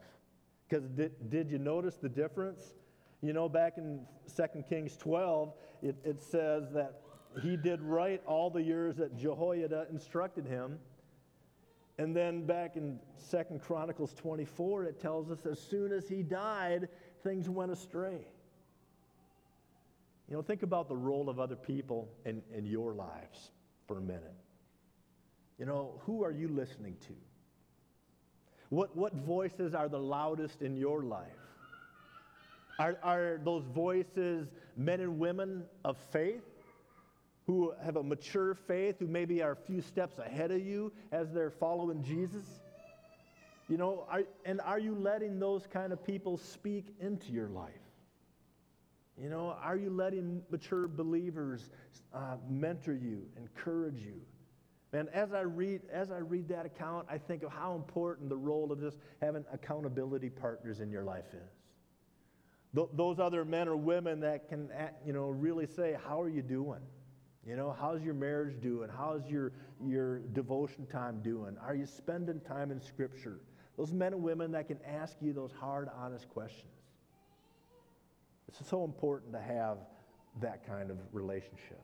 Because 0.66 0.88
did, 0.88 1.28
did 1.28 1.50
you 1.50 1.58
notice 1.58 1.96
the 1.96 2.08
difference? 2.08 2.74
You 3.20 3.34
know, 3.34 3.50
back 3.50 3.74
in 3.76 4.06
2 4.34 4.62
Kings 4.66 4.96
12, 4.96 5.52
it, 5.82 5.96
it 6.04 6.22
says 6.22 6.70
that 6.72 7.02
he 7.42 7.58
did 7.58 7.82
right 7.82 8.22
all 8.26 8.48
the 8.48 8.62
years 8.62 8.96
that 8.96 9.16
Jehoiada 9.16 9.86
instructed 9.90 10.46
him. 10.46 10.78
And 12.02 12.16
then 12.16 12.44
back 12.46 12.74
in 12.74 12.98
Second 13.16 13.60
Chronicles 13.60 14.12
24, 14.14 14.86
it 14.86 15.00
tells 15.00 15.30
us 15.30 15.46
as 15.46 15.60
soon 15.60 15.92
as 15.92 16.08
he 16.08 16.24
died, 16.24 16.88
things 17.22 17.48
went 17.48 17.70
astray. 17.70 18.26
You 20.28 20.34
know, 20.34 20.42
think 20.42 20.64
about 20.64 20.88
the 20.88 20.96
role 20.96 21.28
of 21.28 21.38
other 21.38 21.54
people 21.54 22.08
in, 22.24 22.42
in 22.52 22.66
your 22.66 22.92
lives 22.92 23.52
for 23.86 23.98
a 23.98 24.00
minute. 24.00 24.34
You 25.60 25.66
know, 25.66 26.00
who 26.00 26.24
are 26.24 26.32
you 26.32 26.48
listening 26.48 26.96
to? 27.06 27.14
What, 28.70 28.96
what 28.96 29.14
voices 29.14 29.72
are 29.72 29.88
the 29.88 30.00
loudest 30.00 30.60
in 30.60 30.76
your 30.76 31.04
life? 31.04 31.28
Are, 32.80 32.98
are 33.04 33.38
those 33.44 33.62
voices 33.72 34.48
men 34.76 34.98
and 34.98 35.20
women 35.20 35.62
of 35.84 35.96
faith 36.10 36.42
who 37.46 37.72
have 37.84 37.96
a 37.96 38.02
mature 38.02 38.54
faith, 38.54 38.98
who 38.98 39.06
maybe 39.06 39.42
are 39.42 39.52
a 39.52 39.56
few 39.56 39.80
steps 39.80 40.18
ahead 40.18 40.50
of 40.50 40.64
you 40.64 40.92
as 41.10 41.32
they're 41.32 41.50
following 41.50 42.02
Jesus? 42.02 42.44
You 43.68 43.78
know, 43.78 44.06
are, 44.10 44.22
and 44.44 44.60
are 44.60 44.78
you 44.78 44.94
letting 44.94 45.38
those 45.38 45.66
kind 45.66 45.92
of 45.92 46.04
people 46.04 46.36
speak 46.36 46.94
into 47.00 47.32
your 47.32 47.48
life? 47.48 47.72
You 49.20 49.28
know, 49.28 49.56
are 49.62 49.76
you 49.76 49.90
letting 49.90 50.42
mature 50.50 50.88
believers 50.88 51.70
uh, 52.14 52.36
mentor 52.48 52.94
you, 52.94 53.22
encourage 53.36 54.00
you? 54.00 54.20
And 54.92 55.08
as 55.10 55.32
I 55.32 55.40
read, 55.40 55.82
as 55.90 56.10
I 56.10 56.18
read 56.18 56.48
that 56.48 56.66
account, 56.66 57.06
I 57.10 57.18
think 57.18 57.42
of 57.42 57.52
how 57.52 57.74
important 57.74 58.28
the 58.28 58.36
role 58.36 58.72
of 58.72 58.80
just 58.80 58.98
having 59.20 59.44
accountability 59.52 60.28
partners 60.28 60.80
in 60.80 60.90
your 60.90 61.02
life 61.02 61.32
is. 61.32 61.50
Th- 62.74 62.88
those 62.92 63.18
other 63.18 63.44
men 63.44 63.68
or 63.68 63.76
women 63.76 64.20
that 64.20 64.48
can, 64.48 64.70
you 65.04 65.12
know, 65.12 65.28
really 65.28 65.66
say, 65.66 65.96
"How 66.04 66.20
are 66.20 66.28
you 66.28 66.42
doing? 66.42 66.80
You 67.46 67.56
know, 67.56 67.74
how's 67.78 68.02
your 68.02 68.14
marriage 68.14 68.60
doing? 68.60 68.88
How's 68.96 69.28
your 69.28 69.52
your 69.84 70.20
devotion 70.20 70.86
time 70.86 71.20
doing? 71.22 71.56
Are 71.60 71.74
you 71.74 71.86
spending 71.86 72.40
time 72.40 72.70
in 72.70 72.80
Scripture?" 72.80 73.40
Those 73.76 73.92
men 73.92 74.12
and 74.12 74.22
women 74.22 74.52
that 74.52 74.68
can 74.68 74.78
ask 74.86 75.16
you 75.20 75.32
those 75.32 75.50
hard, 75.52 75.88
honest 75.98 76.28
questions. 76.28 76.72
It's 78.48 78.68
so 78.68 78.84
important 78.84 79.32
to 79.32 79.40
have 79.40 79.78
that 80.40 80.66
kind 80.66 80.90
of 80.90 80.98
relationship. 81.12 81.82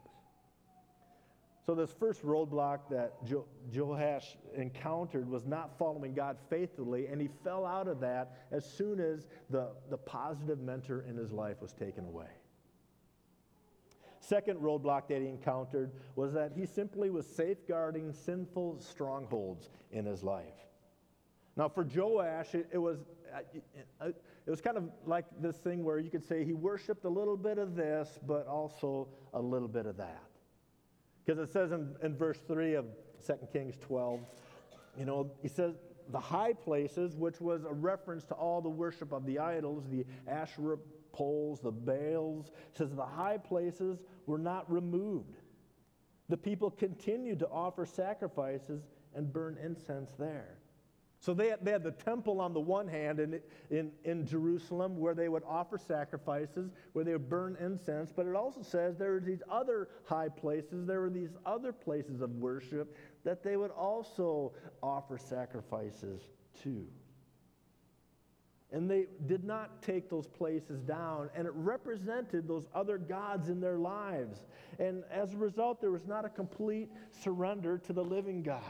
So, 1.64 1.74
this 1.74 1.92
first 1.92 2.24
roadblock 2.24 2.88
that 2.90 3.24
jo- 3.26 3.46
Joash 3.74 4.36
encountered 4.54 5.28
was 5.28 5.44
not 5.44 5.78
following 5.78 6.14
God 6.14 6.38
faithfully, 6.48 7.08
and 7.08 7.20
he 7.20 7.28
fell 7.44 7.66
out 7.66 7.88
of 7.88 8.00
that 8.00 8.46
as 8.50 8.64
soon 8.64 9.00
as 9.00 9.26
the, 9.50 9.72
the 9.90 9.98
positive 9.98 10.60
mentor 10.60 11.04
in 11.08 11.16
his 11.16 11.30
life 11.30 11.60
was 11.60 11.72
taken 11.72 12.06
away. 12.06 12.28
Second 14.20 14.60
roadblock 14.60 15.08
that 15.08 15.20
he 15.20 15.28
encountered 15.28 15.92
was 16.16 16.32
that 16.32 16.52
he 16.54 16.66
simply 16.66 17.10
was 17.10 17.26
safeguarding 17.26 18.12
sinful 18.12 18.80
strongholds 18.80 19.70
in 19.92 20.04
his 20.04 20.22
life. 20.22 20.54
Now, 21.56 21.68
for 21.68 21.84
Joash, 21.84 22.54
it, 22.54 22.68
it 22.72 22.78
was, 22.78 22.98
uh, 24.00 24.08
it 24.08 24.50
was 24.50 24.60
kind 24.60 24.76
of 24.76 24.84
like 25.06 25.24
this 25.40 25.56
thing 25.56 25.84
where 25.84 25.98
you 25.98 26.10
could 26.10 26.24
say 26.24 26.44
he 26.44 26.52
worshiped 26.52 27.04
a 27.04 27.08
little 27.08 27.36
bit 27.36 27.58
of 27.58 27.74
this, 27.74 28.18
but 28.26 28.46
also 28.46 29.08
a 29.34 29.40
little 29.40 29.68
bit 29.68 29.86
of 29.86 29.96
that. 29.96 30.22
Because 31.24 31.40
it 31.40 31.52
says 31.52 31.72
in, 31.72 31.94
in 32.02 32.16
verse 32.16 32.38
3 32.46 32.74
of 32.74 32.86
2 33.26 33.34
Kings 33.52 33.74
12, 33.80 34.20
you 34.96 35.04
know, 35.04 35.30
he 35.42 35.48
says, 35.48 35.74
the 36.10 36.18
high 36.18 36.52
places, 36.52 37.14
which 37.16 37.40
was 37.40 37.64
a 37.64 37.72
reference 37.72 38.24
to 38.24 38.34
all 38.34 38.60
the 38.60 38.68
worship 38.68 39.12
of 39.12 39.26
the 39.26 39.38
idols, 39.38 39.84
the 39.90 40.06
Asherah 40.26 40.78
poles, 41.18 41.58
the 41.60 41.72
Baals, 41.72 42.52
says 42.72 42.94
the 42.94 43.04
high 43.04 43.38
places 43.38 43.98
were 44.26 44.38
not 44.38 44.70
removed. 44.70 45.34
The 46.28 46.36
people 46.36 46.70
continued 46.70 47.40
to 47.40 47.48
offer 47.48 47.84
sacrifices 47.84 48.82
and 49.14 49.32
burn 49.32 49.58
incense 49.60 50.12
there. 50.16 50.58
So 51.20 51.34
they 51.34 51.48
had, 51.48 51.64
they 51.64 51.72
had 51.72 51.82
the 51.82 51.90
temple 51.90 52.40
on 52.40 52.54
the 52.54 52.60
one 52.60 52.86
hand 52.86 53.18
in, 53.18 53.40
in, 53.70 53.90
in 54.04 54.24
Jerusalem 54.24 54.96
where 54.96 55.14
they 55.14 55.28
would 55.28 55.42
offer 55.44 55.76
sacrifices, 55.76 56.70
where 56.92 57.04
they 57.04 57.12
would 57.12 57.28
burn 57.28 57.56
incense, 57.60 58.12
but 58.14 58.26
it 58.26 58.36
also 58.36 58.62
says 58.62 58.96
there 58.96 59.10
were 59.10 59.20
these 59.20 59.42
other 59.50 59.88
high 60.04 60.28
places, 60.28 60.86
there 60.86 61.00
were 61.00 61.10
these 61.10 61.34
other 61.44 61.72
places 61.72 62.20
of 62.20 62.30
worship 62.36 62.96
that 63.24 63.42
they 63.42 63.56
would 63.56 63.72
also 63.72 64.52
offer 64.80 65.18
sacrifices 65.18 66.20
to. 66.62 66.86
And 68.70 68.90
they 68.90 69.06
did 69.26 69.44
not 69.44 69.82
take 69.82 70.10
those 70.10 70.26
places 70.26 70.80
down, 70.82 71.30
and 71.34 71.46
it 71.46 71.52
represented 71.54 72.46
those 72.46 72.66
other 72.74 72.98
gods 72.98 73.48
in 73.48 73.60
their 73.60 73.78
lives. 73.78 74.44
And 74.78 75.04
as 75.10 75.32
a 75.32 75.38
result, 75.38 75.80
there 75.80 75.90
was 75.90 76.06
not 76.06 76.26
a 76.26 76.28
complete 76.28 76.90
surrender 77.22 77.78
to 77.78 77.92
the 77.94 78.04
living 78.04 78.42
God. 78.42 78.62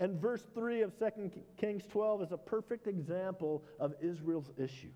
And 0.00 0.20
verse 0.20 0.44
3 0.54 0.82
of 0.82 0.98
2 0.98 1.30
Kings 1.56 1.82
12 1.88 2.22
is 2.22 2.32
a 2.32 2.36
perfect 2.36 2.88
example 2.88 3.62
of 3.78 3.94
Israel's 4.00 4.50
issue. 4.58 4.90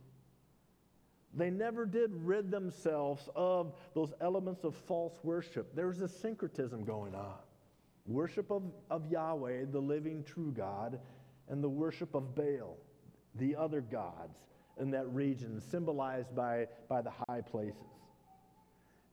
They 1.37 1.51
never 1.51 1.85
did 1.85 2.11
rid 2.15 2.51
themselves 2.51 3.29
of 3.37 3.75
those 3.95 4.13
elements 4.21 4.65
of 4.65 4.75
false 4.75 5.19
worship. 5.23 5.75
There 5.75 5.89
was 5.89 6.01
a 6.01 6.09
syncretism 6.09 6.85
going 6.85 7.15
on 7.15 7.39
worship 8.07 8.51
of, 8.51 8.63
of 8.91 9.07
Yahweh, 9.11 9.65
the 9.71 9.81
living 9.81 10.23
true 10.25 10.53
God, 10.53 11.01
and 11.49 11.63
the 11.63 11.69
worship 11.69 12.15
of 12.15 12.35
Baal, 12.35 12.77
the 13.37 13.57
other 13.57 13.81
gods 13.81 14.39
in 14.79 14.91
that 14.91 15.07
region, 15.13 15.61
symbolized 15.61 16.35
by, 16.35 16.67
by 16.89 17.01
the 17.01 17.13
high 17.29 17.41
places. 17.41 17.77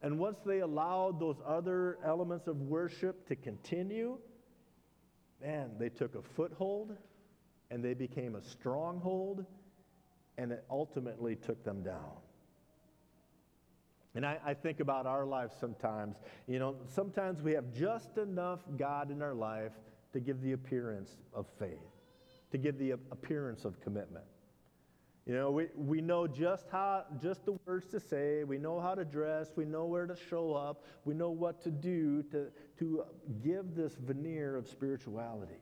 And 0.01 0.17
once 0.17 0.39
they 0.45 0.59
allowed 0.59 1.19
those 1.19 1.37
other 1.45 1.99
elements 2.03 2.47
of 2.47 2.59
worship 2.61 3.27
to 3.27 3.35
continue, 3.35 4.17
man, 5.41 5.71
they 5.79 5.89
took 5.89 6.15
a 6.15 6.21
foothold 6.21 6.97
and 7.69 7.83
they 7.83 7.93
became 7.93 8.35
a 8.35 8.41
stronghold 8.41 9.45
and 10.37 10.51
it 10.51 10.63
ultimately 10.69 11.35
took 11.35 11.63
them 11.63 11.83
down. 11.83 12.17
And 14.15 14.25
I, 14.25 14.39
I, 14.45 14.53
think 14.53 14.81
about 14.81 15.05
our 15.05 15.25
lives 15.25 15.55
sometimes. 15.59 16.17
You 16.47 16.59
know, 16.59 16.75
sometimes 16.93 17.41
we 17.41 17.53
have 17.53 17.71
just 17.73 18.17
enough 18.17 18.59
God 18.77 19.09
in 19.09 19.21
our 19.21 19.33
life 19.33 19.71
to 20.11 20.19
give 20.19 20.41
the 20.41 20.51
appearance 20.51 21.15
of 21.33 21.45
faith, 21.57 21.79
to 22.51 22.57
give 22.57 22.77
the 22.77 22.91
appearance 22.91 23.65
of 23.65 23.79
commitment. 23.81 24.25
You 25.25 25.35
know, 25.35 25.51
we, 25.51 25.67
we 25.75 26.01
know 26.01 26.25
just 26.27 26.65
how, 26.71 27.05
just 27.21 27.45
the 27.45 27.57
words 27.65 27.87
to 27.91 27.99
say, 27.99 28.43
we 28.43 28.57
know 28.57 28.79
how 28.79 28.95
to 28.95 29.05
dress, 29.05 29.51
we 29.55 29.65
know 29.65 29.85
where 29.85 30.07
to 30.07 30.15
show 30.29 30.53
up, 30.53 30.83
we 31.05 31.13
know 31.13 31.29
what 31.29 31.61
to 31.63 31.71
do 31.71 32.23
to, 32.23 32.47
to 32.79 33.03
give 33.43 33.75
this 33.75 33.93
veneer 33.95 34.55
of 34.55 34.67
spirituality. 34.67 35.59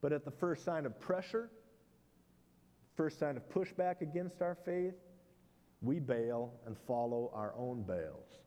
But 0.00 0.12
at 0.12 0.24
the 0.24 0.30
first 0.30 0.64
sign 0.64 0.86
of 0.86 0.98
pressure, 1.00 1.50
first 2.96 3.18
sign 3.18 3.36
of 3.36 3.48
pushback 3.48 4.00
against 4.02 4.40
our 4.40 4.54
faith, 4.54 4.94
we 5.80 5.98
bail 5.98 6.52
and 6.64 6.76
follow 6.86 7.30
our 7.34 7.52
own 7.56 7.82
Baals. 7.82 8.38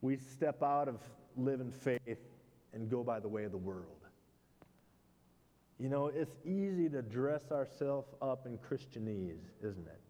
We 0.00 0.16
step 0.16 0.62
out 0.62 0.88
of 0.88 0.96
living 1.36 1.70
faith 1.70 2.18
and 2.72 2.90
go 2.90 3.04
by 3.04 3.20
the 3.20 3.28
way 3.28 3.44
of 3.44 3.52
the 3.52 3.58
world. 3.58 3.99
You 5.80 5.88
know, 5.88 6.08
it's 6.08 6.36
easy 6.44 6.90
to 6.90 7.00
dress 7.00 7.50
ourselves 7.50 8.12
up 8.20 8.46
in 8.46 8.58
Christianese, 8.58 9.46
isn't 9.62 9.86
it? 9.86 10.00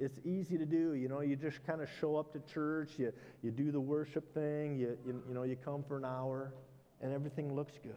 It's 0.00 0.18
easy 0.24 0.58
to 0.58 0.66
do. 0.66 0.94
You 0.94 1.08
know, 1.08 1.20
you 1.20 1.36
just 1.36 1.64
kind 1.64 1.80
of 1.80 1.88
show 2.00 2.16
up 2.16 2.32
to 2.32 2.40
church, 2.52 2.90
you, 2.98 3.12
you 3.40 3.52
do 3.52 3.70
the 3.70 3.80
worship 3.80 4.34
thing, 4.34 4.76
you, 4.76 4.98
you, 5.06 5.22
you 5.28 5.34
know, 5.34 5.44
you 5.44 5.54
come 5.54 5.84
for 5.84 5.96
an 5.96 6.04
hour, 6.04 6.52
and 7.00 7.12
everything 7.12 7.54
looks 7.54 7.74
good. 7.84 7.94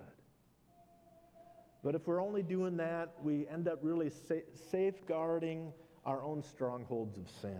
But 1.83 1.95
if 1.95 2.05
we're 2.05 2.21
only 2.21 2.43
doing 2.43 2.77
that, 2.77 3.13
we 3.23 3.47
end 3.47 3.67
up 3.67 3.79
really 3.81 4.11
sa- 4.11 4.45
safeguarding 4.69 5.73
our 6.05 6.21
own 6.21 6.43
strongholds 6.43 7.17
of 7.17 7.27
sin. 7.41 7.59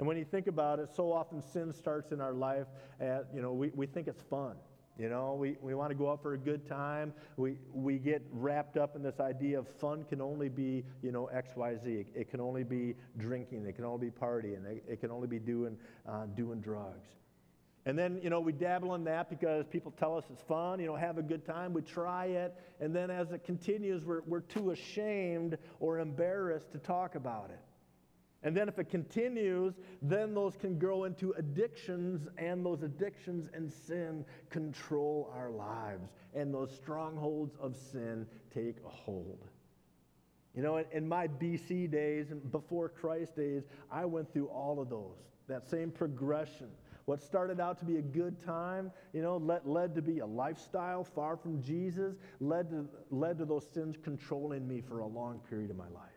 And 0.00 0.08
when 0.08 0.16
you 0.16 0.24
think 0.24 0.48
about 0.48 0.80
it, 0.80 0.88
so 0.92 1.12
often 1.12 1.40
sin 1.40 1.72
starts 1.72 2.10
in 2.10 2.20
our 2.20 2.34
life 2.34 2.66
at, 3.00 3.28
you 3.32 3.40
know, 3.40 3.52
we, 3.52 3.70
we 3.76 3.86
think 3.86 4.08
it's 4.08 4.22
fun. 4.22 4.56
You 4.98 5.08
know, 5.08 5.34
we, 5.34 5.56
we 5.60 5.74
want 5.74 5.90
to 5.90 5.96
go 5.96 6.10
out 6.10 6.22
for 6.22 6.34
a 6.34 6.38
good 6.38 6.68
time. 6.68 7.12
We, 7.36 7.56
we 7.72 7.98
get 7.98 8.22
wrapped 8.30 8.76
up 8.76 8.94
in 8.94 9.02
this 9.02 9.18
idea 9.18 9.58
of 9.58 9.68
fun 9.80 10.04
can 10.04 10.20
only 10.20 10.48
be, 10.48 10.84
you 11.02 11.10
know, 11.10 11.26
X, 11.26 11.50
Y, 11.56 11.76
Z. 11.82 11.90
It, 11.90 12.06
it 12.14 12.30
can 12.30 12.40
only 12.40 12.62
be 12.62 12.94
drinking. 13.18 13.66
It 13.66 13.74
can 13.74 13.84
only 13.84 14.06
be 14.06 14.12
partying. 14.12 14.64
It, 14.64 14.84
it 14.88 15.00
can 15.00 15.10
only 15.10 15.26
be 15.26 15.40
doing, 15.40 15.76
uh, 16.08 16.26
doing 16.36 16.60
drugs. 16.60 17.08
And 17.86 17.98
then, 17.98 18.20
you 18.22 18.30
know, 18.30 18.40
we 18.40 18.52
dabble 18.52 18.94
in 18.94 19.04
that 19.04 19.28
because 19.28 19.66
people 19.66 19.92
tell 19.98 20.16
us 20.16 20.24
it's 20.30 20.42
fun, 20.42 20.80
you 20.80 20.86
know, 20.86 20.96
have 20.96 21.18
a 21.18 21.22
good 21.22 21.44
time. 21.44 21.74
We 21.74 21.82
try 21.82 22.26
it. 22.26 22.54
And 22.80 22.94
then 22.94 23.10
as 23.10 23.32
it 23.32 23.44
continues, 23.44 24.04
we're, 24.04 24.22
we're 24.26 24.40
too 24.40 24.70
ashamed 24.70 25.58
or 25.80 25.98
embarrassed 25.98 26.72
to 26.72 26.78
talk 26.78 27.14
about 27.14 27.50
it. 27.50 27.60
And 28.44 28.54
then 28.54 28.68
if 28.68 28.78
it 28.78 28.90
continues, 28.90 29.74
then 30.02 30.34
those 30.34 30.54
can 30.54 30.78
grow 30.78 31.04
into 31.04 31.32
addictions, 31.32 32.28
and 32.36 32.64
those 32.64 32.82
addictions 32.82 33.48
and 33.54 33.72
sin 33.72 34.22
control 34.50 35.32
our 35.34 35.50
lives. 35.50 36.10
And 36.34 36.52
those 36.52 36.70
strongholds 36.70 37.56
of 37.58 37.74
sin 37.74 38.26
take 38.52 38.76
a 38.84 38.90
hold. 38.90 39.48
You 40.54 40.62
know, 40.62 40.76
in, 40.76 40.84
in 40.92 41.08
my 41.08 41.26
BC 41.26 41.90
days 41.90 42.30
and 42.30 42.52
before 42.52 42.90
Christ 42.90 43.34
days, 43.34 43.62
I 43.90 44.04
went 44.04 44.30
through 44.32 44.48
all 44.48 44.78
of 44.78 44.90
those, 44.90 45.16
that 45.48 45.68
same 45.68 45.90
progression. 45.90 46.68
What 47.06 47.22
started 47.22 47.60
out 47.60 47.78
to 47.78 47.84
be 47.84 47.96
a 47.96 48.02
good 48.02 48.38
time, 48.38 48.90
you 49.12 49.22
know, 49.22 49.38
led, 49.38 49.62
led 49.64 49.94
to 49.94 50.02
be 50.02 50.20
a 50.20 50.26
lifestyle 50.26 51.02
far 51.02 51.36
from 51.36 51.62
Jesus, 51.62 52.14
led 52.40 52.70
to, 52.70 52.86
led 53.10 53.38
to 53.38 53.46
those 53.46 53.66
sins 53.72 53.96
controlling 54.02 54.68
me 54.68 54.80
for 54.80 55.00
a 55.00 55.06
long 55.06 55.40
period 55.48 55.70
of 55.70 55.76
my 55.76 55.88
life. 55.88 56.13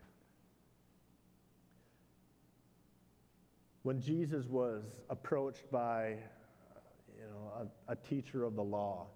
When 3.88 4.01
Jesus 4.01 4.46
was 4.48 4.84
approached 5.10 5.72
by 5.72 6.10
you 6.10 7.24
know, 7.32 7.70
a, 7.88 7.94
a 7.94 7.96
teacher 7.96 8.44
of 8.44 8.53
the 8.53 8.62
law, 8.62 9.08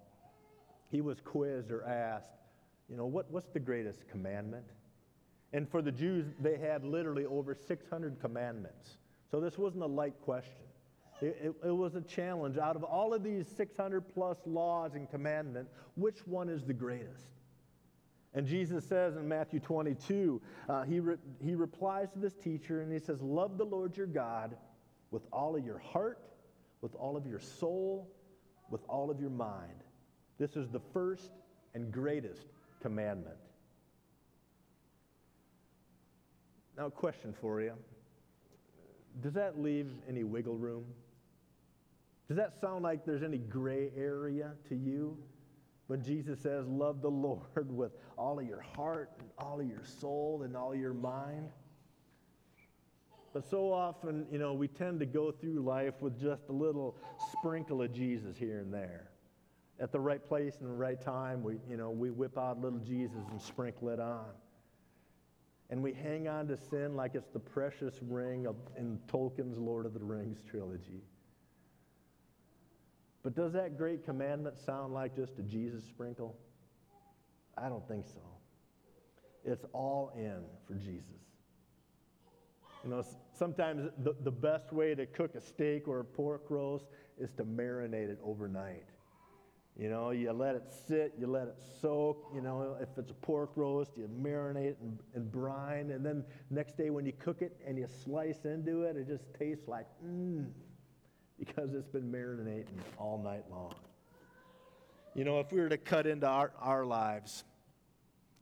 he 0.90 1.01
was 1.01 1.20
quizzed 1.20 1.72
or 1.72 1.84
asked, 1.84 2.32
you 2.90 2.96
know, 2.96 3.06
what, 3.06 3.30
what's 3.32 3.50
the 3.50 3.60
greatest 3.60 4.08
commandment? 4.08 4.63
And 5.51 5.70
for 5.70 5.82
the 5.82 5.92
Jews, 5.92 6.25
they 6.40 6.58
had 6.58 6.86
literally 6.86 7.25
over 7.25 7.54
600 7.54 8.22
commandments. 8.22 8.92
So 9.30 9.42
this 9.42 9.58
wasn't 9.58 9.84
a 9.84 9.88
light 9.88 10.16
question. 10.22 10.63
It, 11.22 11.38
it, 11.44 11.68
it, 11.68 11.75
was 11.75 11.96
a 11.96 12.01
challenge. 12.01 12.58
Out 12.58 12.78
of 12.78 12.86
all 12.86 13.13
of 13.13 13.24
these 13.24 13.48
600 13.58 14.08
plus 14.13 14.38
laws 14.46 14.94
and 14.96 15.12
commandments, 15.12 15.74
which 15.96 16.25
one 16.25 16.48
is 16.48 16.63
the 16.63 16.74
greatest? 16.74 17.25
And 18.34 18.48
Jesus 18.48 18.86
says 18.86 19.18
in 19.18 19.28
Matthew 19.28 19.60
22, 19.60 20.42
uh, 20.70 20.84
he, 20.84 21.00
re- 21.00 21.18
he 21.44 21.56
replies 21.56 22.10
to 22.12 22.20
this 22.20 22.34
teacher 22.34 22.82
and 22.82 22.92
he 22.92 23.00
says, 23.00 23.22
Love 23.22 23.58
the 23.58 23.66
Lord 23.66 23.98
your 23.98 24.08
God 24.08 24.56
with 25.12 25.24
all 25.34 25.56
of 25.56 25.66
your 25.66 25.80
heart, 25.80 26.20
with 26.82 26.96
all 26.96 27.18
of 27.18 27.26
your 27.26 27.40
soul, 27.40 28.10
with 28.70 28.82
all 28.88 29.12
of 29.12 29.20
your 29.20 29.30
mind. 29.30 29.84
This 30.40 30.56
is 30.56 30.70
the 30.70 30.80
first 30.94 31.32
and 31.74 31.92
greatest 31.92 32.48
commandment. 32.82 33.36
Now, 36.78 36.86
a 36.88 36.92
question 36.92 37.34
for 37.40 37.62
you 37.62 37.74
Does 39.22 39.34
that 39.34 39.60
leave 39.60 39.90
any 40.08 40.24
wiggle 40.24 40.56
room? 40.56 40.86
Does 42.30 42.38
that 42.38 42.54
sound 42.62 42.84
like 42.84 43.06
there's 43.06 43.24
any 43.24 43.40
gray 43.40 43.92
area 43.98 44.54
to 44.70 44.76
you? 44.76 45.18
When 45.91 46.01
Jesus 46.01 46.39
says, 46.39 46.65
Love 46.69 47.01
the 47.01 47.12
Lord 47.12 47.67
with 47.75 47.91
all 48.17 48.39
of 48.39 48.48
your 48.48 48.62
heart, 48.62 49.12
and 49.19 49.27
all 49.38 49.60
of 49.60 49.67
your 49.67 49.83
soul, 49.83 50.43
and 50.45 50.55
all 50.55 50.74
your 50.74 50.93
mind. 50.93 51.50
But 53.33 53.45
so 53.50 53.74
often, 53.74 54.25
you 54.31 54.38
know, 54.38 54.53
we 54.53 54.69
tend 54.69 55.01
to 55.01 55.05
go 55.05 55.33
through 55.33 55.60
life 55.60 55.95
with 56.00 56.17
just 56.17 56.43
a 56.48 56.53
little 56.53 56.95
sprinkle 57.33 57.81
of 57.81 57.93
Jesus 57.93 58.38
here 58.38 58.60
and 58.60 58.74
there. 58.74 59.12
At 59.81 59.91
the 59.91 60.00
right 60.00 60.25
place 60.25 60.55
and 60.62 60.69
the 60.69 60.74
right 60.74 61.01
time, 61.01 61.43
we, 61.43 61.55
you 61.69 61.75
know, 61.75 61.89
we 61.89 62.10
whip 62.10 62.38
out 62.38 62.62
little 62.62 62.79
Jesus 62.79 63.25
and 63.29 63.41
sprinkle 63.41 63.89
it 63.89 64.00
on. 64.00 64.31
And 65.71 65.83
we 65.83 65.91
hang 65.91 66.29
on 66.29 66.48
to 66.48 66.55
sin 66.55 66.95
like 66.95 67.15
it's 67.15 67.31
the 67.33 67.39
precious 67.39 67.95
ring 68.01 68.48
of, 68.48 68.55
in 68.77 68.98
Tolkien's 69.10 69.57
Lord 69.57 69.86
of 69.86 69.93
the 69.93 70.00
Rings 70.00 70.39
trilogy. 70.50 71.03
But 73.24 73.36
does 73.36 73.54
that 73.54 73.78
great 73.78 74.04
commandment 74.04 74.60
sound 74.60 74.94
like 74.94 75.16
just 75.16 75.38
a 75.38 75.44
Jesus 75.44 75.84
sprinkle? 75.84 76.36
I 77.58 77.70
don't 77.70 77.88
think 77.88 78.06
so. 78.08 78.22
It's 79.44 79.66
all 79.74 80.12
in 80.16 80.42
for 80.68 80.74
Jesus. 80.74 81.06
You 82.84 82.90
know, 82.90 83.04
sometimes 83.38 83.90
the, 84.00 84.16
the 84.24 84.32
best 84.32 84.74
way 84.74 84.96
to 84.96 85.06
cook 85.06 85.36
a 85.36 85.42
steak 85.42 85.88
or 85.88 86.00
a 86.00 86.06
pork 86.06 86.46
roast 86.50 86.86
is 87.20 87.30
to 87.38 87.44
marinate 87.44 88.10
it 88.10 88.20
overnight. 88.24 88.86
You 89.78 89.90
know, 89.90 90.10
you 90.10 90.32
let 90.32 90.56
it 90.56 90.74
sit, 90.88 91.13
you 91.20 91.28
let 91.28 91.48
it 91.48 91.58
soak. 91.80 92.28
You 92.34 92.42
know, 92.42 92.75
if 92.82 92.90
it's 92.98 93.12
a 93.12 93.16
pork 93.16 93.51
roast, 93.56 93.91
you 93.95 94.10
marinate 94.22 94.72
it 94.72 94.78
in, 94.82 95.00
in 95.15 95.30
brine. 95.30 95.91
And 95.91 96.04
then 96.04 96.24
next 96.50 96.76
day 96.76 96.89
when 96.89 97.06
you 97.06 97.13
cook 97.13 97.41
it 97.41 97.56
and 97.65 97.78
you 97.78 97.88
slice 98.04 98.45
into 98.45 98.84
it, 98.84 98.98
it 98.98 99.08
just 99.08 99.26
tastes 99.38 99.67
like, 99.67 99.86
mmm 100.04 100.48
because 101.45 101.73
it's 101.73 101.88
been 101.88 102.12
marinating 102.12 102.67
all 102.99 103.17
night 103.17 103.43
long. 103.49 103.73
You 105.15 105.23
know, 105.23 105.39
if 105.39 105.51
we 105.51 105.60
were 105.60 105.69
to 105.69 105.77
cut 105.77 106.06
into 106.06 106.27
our, 106.27 106.51
our 106.60 106.86
lives, 106.86 107.43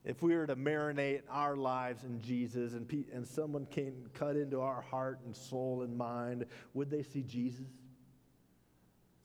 if 0.04 0.22
we 0.22 0.36
were 0.36 0.46
to 0.46 0.58
marinate 0.58 1.22
our 1.30 1.56
lives 1.56 2.04
in 2.04 2.22
Jesus 2.22 2.74
and, 2.74 3.06
and 3.14 3.26
someone 3.26 3.66
came 3.68 4.10
cut 4.14 4.36
into 4.36 4.60
our 4.60 4.82
heart 4.82 5.22
and 5.26 5.34
soul 5.34 5.84
and 5.84 5.98
mind, 5.98 6.46
would 6.74 6.90
they 6.90 7.04
see 7.04 7.24
Jesus? 7.24 7.68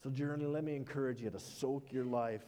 So, 0.03 0.09
Journey, 0.09 0.45
let 0.45 0.63
me 0.63 0.77
encourage 0.77 1.21
you 1.21 1.29
to 1.29 1.39
soak 1.39 1.91
your 1.91 2.05
life 2.05 2.45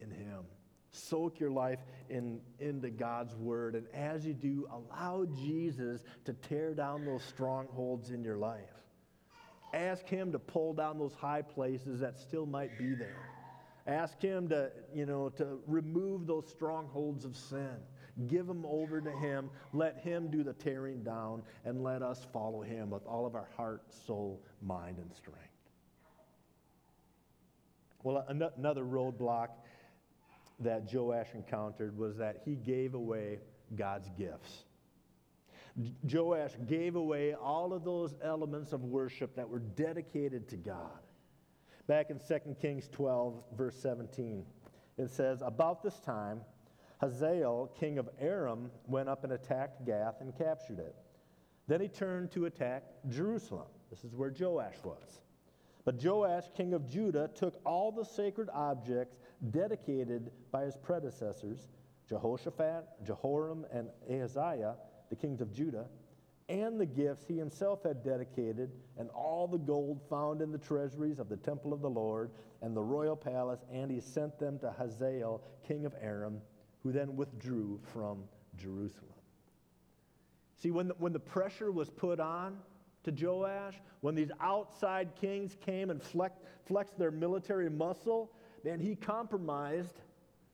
in 0.00 0.10
Him. 0.10 0.44
Soak 0.90 1.40
your 1.40 1.50
life 1.50 1.78
in, 2.10 2.40
into 2.58 2.90
God's 2.90 3.34
Word. 3.34 3.76
And 3.76 3.86
as 3.94 4.26
you 4.26 4.34
do, 4.34 4.68
allow 4.70 5.24
Jesus 5.24 6.02
to 6.26 6.34
tear 6.34 6.74
down 6.74 7.06
those 7.06 7.22
strongholds 7.24 8.10
in 8.10 8.22
your 8.22 8.36
life. 8.36 8.75
Ask 9.74 10.06
Him 10.06 10.32
to 10.32 10.38
pull 10.38 10.72
down 10.72 10.98
those 10.98 11.14
high 11.14 11.42
places 11.42 12.00
that 12.00 12.18
still 12.18 12.46
might 12.46 12.78
be 12.78 12.94
there. 12.94 13.30
Ask 13.86 14.20
Him 14.20 14.48
to, 14.48 14.70
you 14.94 15.06
know, 15.06 15.28
to 15.30 15.60
remove 15.66 16.26
those 16.26 16.48
strongholds 16.48 17.24
of 17.24 17.36
sin. 17.36 17.76
Give 18.26 18.46
them 18.46 18.64
over 18.66 19.00
to 19.00 19.10
Him. 19.10 19.50
Let 19.72 19.98
Him 19.98 20.30
do 20.30 20.42
the 20.42 20.54
tearing 20.54 21.02
down, 21.02 21.42
and 21.64 21.82
let 21.82 22.02
us 22.02 22.26
follow 22.32 22.62
Him 22.62 22.90
with 22.90 23.04
all 23.06 23.26
of 23.26 23.34
our 23.34 23.48
heart, 23.56 23.82
soul, 24.06 24.42
mind, 24.62 24.98
and 24.98 25.14
strength. 25.14 25.40
Well, 28.02 28.24
another 28.28 28.84
roadblock 28.84 29.48
that 30.60 30.92
Joash 30.92 31.34
encountered 31.34 31.98
was 31.98 32.16
that 32.16 32.40
he 32.44 32.54
gave 32.54 32.94
away 32.94 33.40
God's 33.74 34.08
gifts. 34.16 34.64
Joash 36.10 36.52
gave 36.66 36.96
away 36.96 37.34
all 37.34 37.72
of 37.72 37.84
those 37.84 38.14
elements 38.22 38.72
of 38.72 38.84
worship 38.84 39.36
that 39.36 39.48
were 39.48 39.58
dedicated 39.58 40.48
to 40.48 40.56
God. 40.56 41.00
Back 41.86 42.10
in 42.10 42.18
2 42.18 42.56
Kings 42.60 42.88
12, 42.90 43.42
verse 43.56 43.76
17, 43.76 44.44
it 44.96 45.10
says, 45.10 45.42
About 45.44 45.82
this 45.82 46.00
time, 46.00 46.40
Hazael, 47.00 47.70
king 47.78 47.98
of 47.98 48.08
Aram, 48.18 48.70
went 48.86 49.08
up 49.08 49.24
and 49.24 49.34
attacked 49.34 49.84
Gath 49.84 50.20
and 50.20 50.36
captured 50.36 50.78
it. 50.78 50.96
Then 51.68 51.80
he 51.80 51.88
turned 51.88 52.30
to 52.32 52.46
attack 52.46 52.84
Jerusalem. 53.08 53.66
This 53.90 54.04
is 54.04 54.14
where 54.14 54.32
Joash 54.36 54.76
was. 54.82 55.20
But 55.84 56.02
Joash, 56.02 56.44
king 56.56 56.74
of 56.74 56.88
Judah, 56.88 57.30
took 57.34 57.60
all 57.64 57.92
the 57.92 58.04
sacred 58.04 58.48
objects 58.52 59.18
dedicated 59.50 60.30
by 60.50 60.64
his 60.64 60.76
predecessors, 60.76 61.68
Jehoshaphat, 62.08 62.84
Jehoram, 63.04 63.66
and 63.72 63.88
Ahaziah, 64.10 64.76
the 65.10 65.16
kings 65.16 65.40
of 65.40 65.52
Judah, 65.52 65.86
and 66.48 66.80
the 66.80 66.86
gifts 66.86 67.24
he 67.26 67.36
himself 67.36 67.82
had 67.82 68.04
dedicated, 68.04 68.70
and 68.98 69.10
all 69.10 69.48
the 69.48 69.58
gold 69.58 70.00
found 70.08 70.40
in 70.40 70.52
the 70.52 70.58
treasuries 70.58 71.18
of 71.18 71.28
the 71.28 71.36
temple 71.36 71.72
of 71.72 71.80
the 71.80 71.90
Lord 71.90 72.30
and 72.62 72.76
the 72.76 72.82
royal 72.82 73.16
palace, 73.16 73.64
and 73.70 73.90
he 73.90 74.00
sent 74.00 74.38
them 74.38 74.58
to 74.60 74.70
Hazael, 74.70 75.42
king 75.66 75.86
of 75.86 75.94
Aram, 76.00 76.40
who 76.82 76.92
then 76.92 77.16
withdrew 77.16 77.80
from 77.92 78.22
Jerusalem. 78.56 79.10
See, 80.56 80.70
when 80.70 80.88
the, 80.88 80.94
when 80.94 81.12
the 81.12 81.20
pressure 81.20 81.72
was 81.72 81.90
put 81.90 82.20
on 82.20 82.58
to 83.04 83.10
Joash, 83.10 83.74
when 84.00 84.14
these 84.14 84.30
outside 84.40 85.10
kings 85.20 85.56
came 85.60 85.90
and 85.90 86.02
flexed, 86.02 86.42
flexed 86.64 86.98
their 86.98 87.10
military 87.10 87.68
muscle, 87.68 88.32
then 88.64 88.80
he 88.80 88.94
compromised 88.94 90.00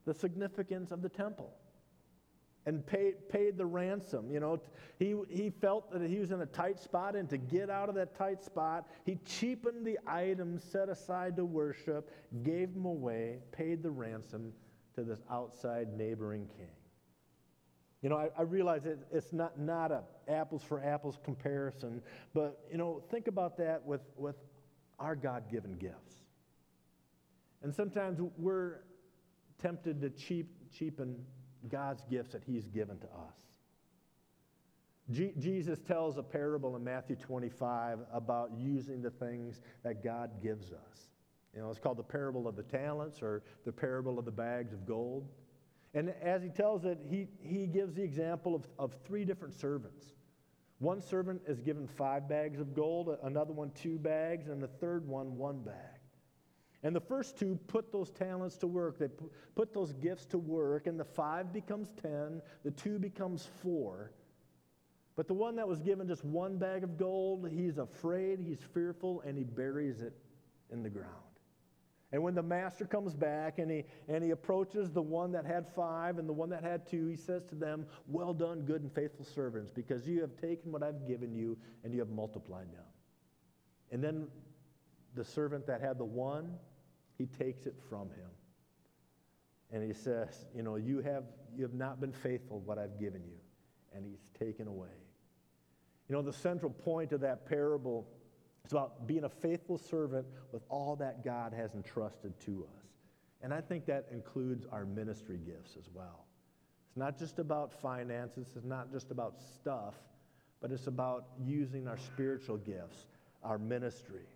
the 0.05 0.13
significance 0.13 0.91
of 0.91 1.01
the 1.01 1.09
temple 1.09 1.53
and 2.65 2.85
paid, 2.85 3.27
paid 3.29 3.57
the 3.57 3.65
ransom. 3.65 4.31
You 4.31 4.39
know, 4.39 4.61
he, 4.97 5.15
he 5.29 5.49
felt 5.49 5.91
that 5.91 6.01
he 6.09 6.19
was 6.19 6.31
in 6.31 6.41
a 6.41 6.45
tight 6.45 6.79
spot, 6.79 7.15
and 7.15 7.29
to 7.29 7.37
get 7.37 7.69
out 7.69 7.89
of 7.89 7.95
that 7.95 8.15
tight 8.15 8.43
spot, 8.43 8.87
he 9.05 9.17
cheapened 9.25 9.85
the 9.85 9.99
items 10.07 10.63
set 10.63 10.89
aside 10.89 11.35
to 11.37 11.45
worship, 11.45 12.11
gave 12.43 12.73
them 12.73 12.85
away, 12.85 13.39
paid 13.51 13.83
the 13.83 13.91
ransom 13.91 14.53
to 14.95 15.03
this 15.03 15.19
outside 15.29 15.89
neighboring 15.97 16.47
king. 16.57 16.69
You 18.01 18.09
know, 18.09 18.17
I, 18.17 18.29
I 18.37 18.41
realize 18.43 18.85
it, 18.85 18.99
it's 19.11 19.31
not, 19.31 19.57
not 19.59 19.91
a 19.91 20.03
apples 20.27 20.63
for 20.63 20.83
apples 20.83 21.17
comparison, 21.23 22.01
but, 22.33 22.59
you 22.71 22.77
know, 22.77 23.01
think 23.09 23.27
about 23.27 23.57
that 23.57 23.85
with, 23.85 24.01
with 24.17 24.35
our 24.99 25.15
God 25.15 25.49
given 25.51 25.77
gifts. 25.77 26.15
And 27.61 27.73
sometimes 27.73 28.19
we're 28.37 28.81
tempted 29.61 30.01
to 30.01 30.09
cheap, 30.09 30.49
cheapen 30.77 31.15
God's 31.69 32.03
gifts 32.09 32.33
that 32.33 32.43
He's 32.45 32.67
given 32.67 32.97
to 32.99 33.05
us. 33.07 33.53
Jesus 35.11 35.79
tells 35.79 36.17
a 36.17 36.23
parable 36.23 36.75
in 36.77 36.83
Matthew 36.83 37.17
25 37.17 37.99
about 38.13 38.51
using 38.57 39.01
the 39.01 39.09
things 39.09 39.59
that 39.83 40.01
God 40.03 40.41
gives 40.41 40.71
us. 40.71 41.07
You 41.53 41.61
know, 41.61 41.69
it's 41.69 41.79
called 41.79 41.97
the 41.97 42.03
parable 42.03 42.47
of 42.47 42.55
the 42.55 42.63
talents 42.63 43.21
or 43.21 43.43
the 43.65 43.71
parable 43.71 44.17
of 44.17 44.25
the 44.25 44.31
bags 44.31 44.71
of 44.71 44.85
gold. 44.85 45.27
And 45.93 46.13
as 46.21 46.41
he 46.41 46.49
tells 46.49 46.85
it, 46.85 46.99
he, 47.07 47.27
he 47.41 47.67
gives 47.67 47.93
the 47.93 48.01
example 48.01 48.55
of, 48.55 48.65
of 48.79 48.95
three 49.05 49.25
different 49.25 49.53
servants. 49.53 50.13
One 50.79 51.01
servant 51.01 51.41
is 51.47 51.59
given 51.59 51.87
five 51.87 52.27
bags 52.27 52.59
of 52.59 52.73
gold, 52.73 53.15
another 53.23 53.53
one 53.53 53.71
two 53.71 53.99
bags, 53.99 54.47
and 54.47 54.63
the 54.63 54.67
third 54.67 55.07
one 55.07 55.37
one 55.37 55.59
bag. 55.61 55.92
And 56.83 56.93
the 56.93 57.01
first 57.01 57.37
two 57.37 57.57
put 57.67 57.91
those 57.91 58.09
talents 58.09 58.57
to 58.57 58.67
work. 58.67 58.99
They 58.99 59.07
put 59.55 59.73
those 59.73 59.93
gifts 59.93 60.25
to 60.27 60.37
work, 60.37 60.85
and 60.85 60.99
the 60.99 61.05
five 61.05 61.53
becomes 61.53 61.89
10, 62.01 62.41
the 62.63 62.71
two 62.71 62.99
becomes 62.99 63.47
four. 63.61 64.11
But 65.15 65.27
the 65.27 65.33
one 65.33 65.55
that 65.55 65.67
was 65.67 65.79
given 65.79 66.07
just 66.07 66.25
one 66.25 66.57
bag 66.57 66.83
of 66.83 66.97
gold, 66.97 67.47
he's 67.49 67.77
afraid, 67.77 68.39
he's 68.39 68.59
fearful, 68.73 69.21
and 69.21 69.37
he 69.37 69.43
buries 69.43 70.01
it 70.01 70.13
in 70.71 70.83
the 70.83 70.89
ground. 70.89 71.09
And 72.11 72.21
when 72.21 72.35
the 72.35 72.43
master 72.43 72.85
comes 72.85 73.15
back 73.15 73.57
and 73.57 73.71
he, 73.71 73.85
and 74.07 74.23
he 74.23 74.31
approaches 74.31 74.91
the 74.91 75.01
one 75.01 75.31
that 75.31 75.45
had 75.45 75.65
five 75.75 76.19
and 76.19 76.29
the 76.29 76.33
one 76.33 76.49
that 76.49 76.63
had 76.63 76.85
two, 76.85 77.07
he 77.07 77.15
says 77.15 77.43
to 77.45 77.55
them, 77.55 77.87
Well 78.07 78.35
done, 78.35 78.61
good 78.61 78.81
and 78.81 78.93
faithful 78.93 79.25
servants, 79.25 79.71
because 79.71 80.07
you 80.07 80.21
have 80.21 80.35
taken 80.37 80.71
what 80.71 80.83
I've 80.83 81.07
given 81.07 81.33
you 81.33 81.57
and 81.83 81.91
you 81.91 81.99
have 81.99 82.09
multiplied 82.09 82.71
them. 82.71 82.85
And 83.91 84.03
then 84.03 84.27
the 85.15 85.23
servant 85.23 85.65
that 85.65 85.81
had 85.81 85.97
the 85.97 86.05
one, 86.05 86.53
he 87.17 87.25
takes 87.25 87.65
it 87.65 87.75
from 87.89 88.09
him. 88.09 88.29
And 89.71 89.83
he 89.83 89.93
says, 89.93 90.45
You 90.55 90.63
know, 90.63 90.75
you 90.75 91.01
have, 91.01 91.23
you 91.55 91.63
have 91.63 91.73
not 91.73 91.99
been 91.99 92.13
faithful 92.13 92.61
what 92.61 92.77
I've 92.77 92.99
given 92.99 93.23
you. 93.25 93.37
And 93.95 94.05
he's 94.05 94.21
taken 94.39 94.67
away. 94.67 94.89
You 96.09 96.15
know, 96.15 96.21
the 96.21 96.33
central 96.33 96.71
point 96.71 97.11
of 97.11 97.21
that 97.21 97.47
parable 97.47 98.07
is 98.65 98.71
about 98.71 99.07
being 99.07 99.23
a 99.23 99.29
faithful 99.29 99.77
servant 99.77 100.25
with 100.51 100.63
all 100.69 100.95
that 100.97 101.23
God 101.23 101.53
has 101.53 101.73
entrusted 101.73 102.39
to 102.41 102.65
us. 102.71 102.83
And 103.41 103.53
I 103.53 103.61
think 103.61 103.85
that 103.87 104.07
includes 104.11 104.65
our 104.71 104.85
ministry 104.85 105.37
gifts 105.37 105.75
as 105.77 105.89
well. 105.93 106.25
It's 106.87 106.97
not 106.97 107.17
just 107.17 107.39
about 107.39 107.73
finances, 107.81 108.47
it's 108.55 108.65
not 108.65 108.91
just 108.91 109.11
about 109.11 109.35
stuff, 109.55 109.95
but 110.61 110.71
it's 110.71 110.87
about 110.87 111.25
using 111.43 111.87
our 111.87 111.97
spiritual 111.97 112.57
gifts, 112.57 113.07
our 113.43 113.57
ministry. 113.57 114.27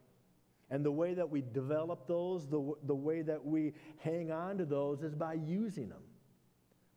And 0.69 0.83
the 0.83 0.91
way 0.91 1.13
that 1.13 1.29
we 1.29 1.43
develop 1.53 2.07
those, 2.07 2.47
the, 2.47 2.73
the 2.85 2.95
way 2.95 3.21
that 3.21 3.45
we 3.45 3.73
hang 3.99 4.31
on 4.31 4.57
to 4.57 4.65
those 4.65 5.01
is 5.01 5.15
by 5.15 5.33
using 5.33 5.89
them, 5.89 6.03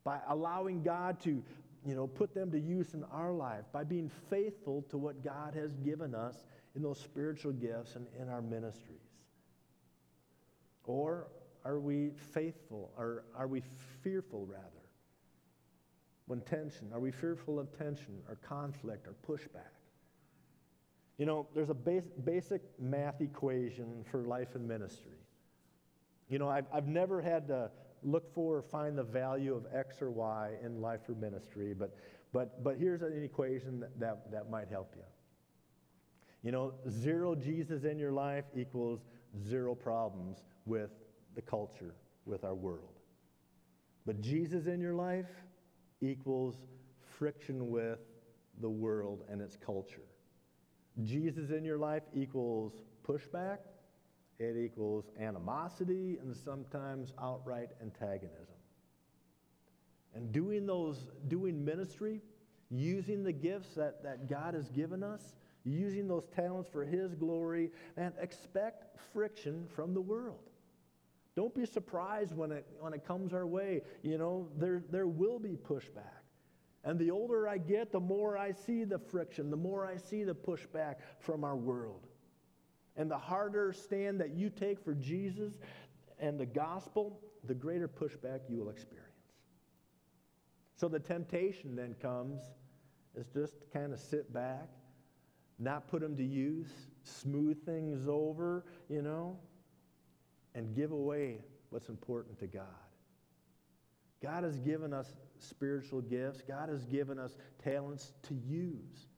by 0.03 0.19
allowing 0.29 0.83
God 0.83 1.21
to 1.21 1.43
you 1.87 1.95
know, 1.95 2.07
put 2.07 2.35
them 2.35 2.51
to 2.51 2.59
use 2.59 2.95
in 2.95 3.05
our 3.05 3.33
life, 3.33 3.65
by 3.73 3.85
being 3.85 4.11
faithful 4.29 4.83
to 4.91 4.99
what 4.99 5.25
God 5.25 5.55
has 5.55 5.75
given 5.77 6.15
us 6.15 6.45
in 6.77 6.83
those 6.83 7.01
spiritual 7.01 7.53
gifts 7.53 7.97
and 7.97 8.07
in 8.21 8.29
our 8.29 8.43
ministries. 8.43 8.99
Or 10.85 11.29
are 11.65 11.79
we 11.79 12.11
faithful, 12.35 12.93
or 12.99 13.25
are 13.37 13.47
we 13.47 13.63
fearful 14.03 14.47
rather? 14.47 14.65
When 16.27 16.41
tension, 16.43 16.91
are 16.93 17.01
we 17.01 17.11
fearful 17.11 17.59
of 17.59 17.77
tension 17.77 18.21
or 18.29 18.37
conflict 18.37 19.07
or 19.07 19.15
pushback? 19.27 19.80
You 21.21 21.27
know, 21.27 21.47
there's 21.55 21.69
a 21.69 21.75
base, 21.75 22.09
basic 22.25 22.63
math 22.81 23.21
equation 23.21 24.07
for 24.11 24.23
life 24.23 24.55
and 24.55 24.67
ministry. 24.67 25.19
You 26.31 26.39
know, 26.39 26.49
I've, 26.49 26.65
I've 26.73 26.87
never 26.87 27.21
had 27.21 27.47
to 27.49 27.71
look 28.03 28.33
for 28.33 28.57
or 28.57 28.63
find 28.63 28.97
the 28.97 29.03
value 29.03 29.55
of 29.55 29.67
X 29.71 30.01
or 30.01 30.11
Y 30.11 30.53
in 30.65 30.81
life 30.81 31.01
or 31.11 31.15
ministry, 31.15 31.75
but, 31.79 31.95
but, 32.33 32.65
but 32.65 32.79
here's 32.79 33.03
an 33.03 33.23
equation 33.23 33.81
that, 33.81 34.01
that, 34.01 34.33
that 34.33 34.51
might 34.51 34.69
help 34.71 34.95
you. 34.97 35.03
You 36.43 36.53
know, 36.53 36.73
zero 36.89 37.35
Jesus 37.35 37.85
in 37.85 37.99
your 37.99 38.13
life 38.13 38.47
equals 38.57 39.01
zero 39.47 39.75
problems 39.75 40.39
with 40.65 40.89
the 41.35 41.43
culture, 41.43 41.95
with 42.25 42.45
our 42.45 42.55
world. 42.55 42.99
But 44.07 44.23
Jesus 44.23 44.69
in 44.69 44.81
your 44.81 44.95
life 44.95 45.29
equals 46.01 46.63
friction 47.19 47.69
with 47.69 47.99
the 48.63 48.71
world 48.71 49.25
and 49.29 49.43
its 49.43 49.59
culture. 49.59 50.01
Jesus 51.05 51.51
in 51.51 51.65
your 51.65 51.79
life 51.79 52.03
equals 52.15 52.73
pushback, 53.07 53.59
it 54.39 54.57
equals 54.57 55.11
animosity, 55.21 56.19
and 56.21 56.35
sometimes 56.35 57.13
outright 57.21 57.71
antagonism. 57.83 58.55
And 60.15 60.33
doing 60.33 60.67
those, 60.67 61.07
doing 61.29 61.65
ministry, 61.65 62.21
using 62.71 63.23
the 63.23 63.33
gifts 63.33 63.75
that, 63.75 64.03
that 64.03 64.29
God 64.29 64.55
has 64.55 64.69
given 64.71 65.03
us, 65.03 65.35
using 65.65 66.09
those 66.09 66.27
talents 66.35 66.69
for 66.71 66.85
His 66.85 67.15
glory, 67.15 67.71
and 67.97 68.13
expect 68.21 68.99
friction 69.13 69.67
from 69.75 69.95
the 69.95 70.01
world. 70.01 70.41
Don't 71.37 71.55
be 71.55 71.67
surprised 71.67 72.37
when 72.37 72.51
it, 72.51 72.67
when 72.81 72.93
it 72.93 73.07
comes 73.07 73.33
our 73.33 73.47
way. 73.47 73.83
You 74.03 74.19
know, 74.19 74.49
there, 74.57 74.83
there 74.91 75.07
will 75.07 75.39
be 75.39 75.57
pushback. 75.57 76.20
And 76.85 76.99
the 76.99 77.11
older 77.11 77.47
I 77.47 77.59
get, 77.59 77.93
the 77.93 78.01
more 78.01 78.39
I 78.39 78.53
see 78.53 78.85
the 78.85 78.99
friction, 78.99 79.51
the 79.51 79.57
more 79.57 79.87
I 79.87 79.97
see 79.97 80.25
the 80.25 80.35
pushback 80.35 80.97
from 81.19 81.45
our 81.45 81.57
world. 81.57 82.07
And 82.97 83.11
the 83.11 83.19
harder 83.19 83.73
stand 83.73 84.21
that 84.21 84.31
you 84.31 84.51
take 84.51 84.83
for 84.83 84.95
Jesus 84.95 85.53
and 86.19 86.39
the 86.39 86.47
gospel, 86.47 87.21
the 87.45 87.55
greater 87.55 87.89
pushback 87.89 88.41
you 88.49 88.59
will 88.59 88.71
experience. 88.71 89.07
So 90.77 90.89
the 90.89 90.99
temptation 90.99 91.77
then 91.77 91.95
comes 92.01 92.41
is 93.15 93.27
just 93.35 93.55
kind 93.73 93.93
of 93.93 93.99
sit 93.99 94.33
back, 94.33 94.69
not 95.59 95.89
put 95.89 96.01
them 96.01 96.17
to 96.17 96.25
use, 96.25 96.71
smooth 97.03 97.63
things 97.65 98.09
over, 98.09 98.65
you 98.89 99.03
know, 99.03 99.39
and 100.55 100.75
give 100.75 100.93
away 100.93 101.45
what's 101.69 101.89
important 101.89 102.39
to 102.39 102.47
God. 102.47 102.65
God 104.23 104.45
has 104.45 104.59
given 104.59 104.93
us 104.93 105.15
spiritual 105.43 106.01
gifts, 106.01 106.43
God 106.47 106.69
has 106.69 106.85
given 106.87 107.19
us 107.19 107.37
talents 107.63 108.13
to 108.29 108.35
use. 108.35 109.09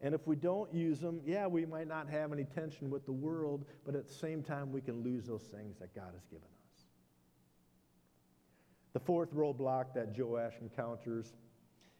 And 0.00 0.14
if 0.14 0.26
we 0.26 0.36
don't 0.36 0.72
use 0.74 1.00
them, 1.00 1.20
yeah, 1.24 1.46
we 1.46 1.64
might 1.64 1.88
not 1.88 2.08
have 2.08 2.32
any 2.32 2.44
tension 2.44 2.90
with 2.90 3.06
the 3.06 3.12
world, 3.12 3.64
but 3.84 3.94
at 3.94 4.06
the 4.06 4.14
same 4.14 4.42
time, 4.42 4.70
we 4.70 4.80
can 4.80 5.02
lose 5.02 5.26
those 5.26 5.42
things 5.42 5.78
that 5.78 5.94
God 5.94 6.10
has 6.12 6.24
given 6.26 6.44
us. 6.44 6.84
The 8.92 9.00
fourth 9.00 9.32
roadblock 9.34 9.94
that 9.94 10.18
Joash 10.18 10.54
encounters 10.60 11.34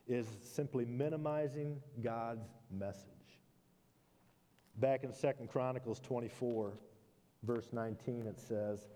is 0.06 0.26
simply 0.42 0.84
minimizing 0.84 1.80
God's 2.02 2.48
message. 2.70 3.10
Back 4.76 5.04
in 5.04 5.12
Second 5.12 5.48
Chronicles 5.48 6.00
24, 6.00 6.74
verse 7.42 7.68
19, 7.72 8.26
it 8.26 8.38
says, 8.38 8.86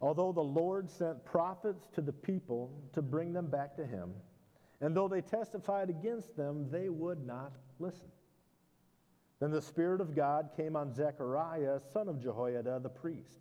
Although 0.00 0.32
the 0.32 0.40
Lord 0.40 0.90
sent 0.90 1.24
prophets 1.24 1.88
to 1.94 2.00
the 2.00 2.12
people 2.12 2.70
to 2.92 3.02
bring 3.02 3.32
them 3.32 3.46
back 3.46 3.76
to 3.76 3.86
him, 3.86 4.12
and 4.80 4.94
though 4.94 5.08
they 5.08 5.22
testified 5.22 5.88
against 5.88 6.36
them, 6.36 6.68
they 6.70 6.88
would 6.88 7.26
not 7.26 7.52
listen. 7.78 8.08
Then 9.40 9.50
the 9.50 9.62
Spirit 9.62 10.00
of 10.00 10.14
God 10.14 10.50
came 10.56 10.76
on 10.76 10.92
Zechariah, 10.92 11.80
son 11.92 12.08
of 12.08 12.20
Jehoiada, 12.20 12.80
the 12.82 12.88
priest. 12.88 13.40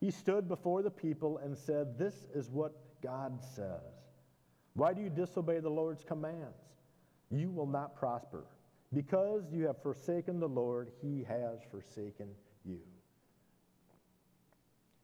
He 0.00 0.10
stood 0.10 0.48
before 0.48 0.82
the 0.82 0.90
people 0.90 1.38
and 1.38 1.56
said, 1.56 1.98
This 1.98 2.26
is 2.34 2.50
what 2.50 2.72
God 3.02 3.42
says. 3.42 3.80
Why 4.74 4.92
do 4.92 5.00
you 5.00 5.10
disobey 5.10 5.60
the 5.60 5.70
Lord's 5.70 6.04
commands? 6.04 6.58
You 7.30 7.50
will 7.50 7.66
not 7.66 7.96
prosper. 7.96 8.44
Because 8.92 9.44
you 9.52 9.66
have 9.66 9.82
forsaken 9.82 10.40
the 10.40 10.48
Lord, 10.48 10.90
he 11.02 11.24
has 11.24 11.60
forsaken 11.70 12.28
you. 12.64 12.80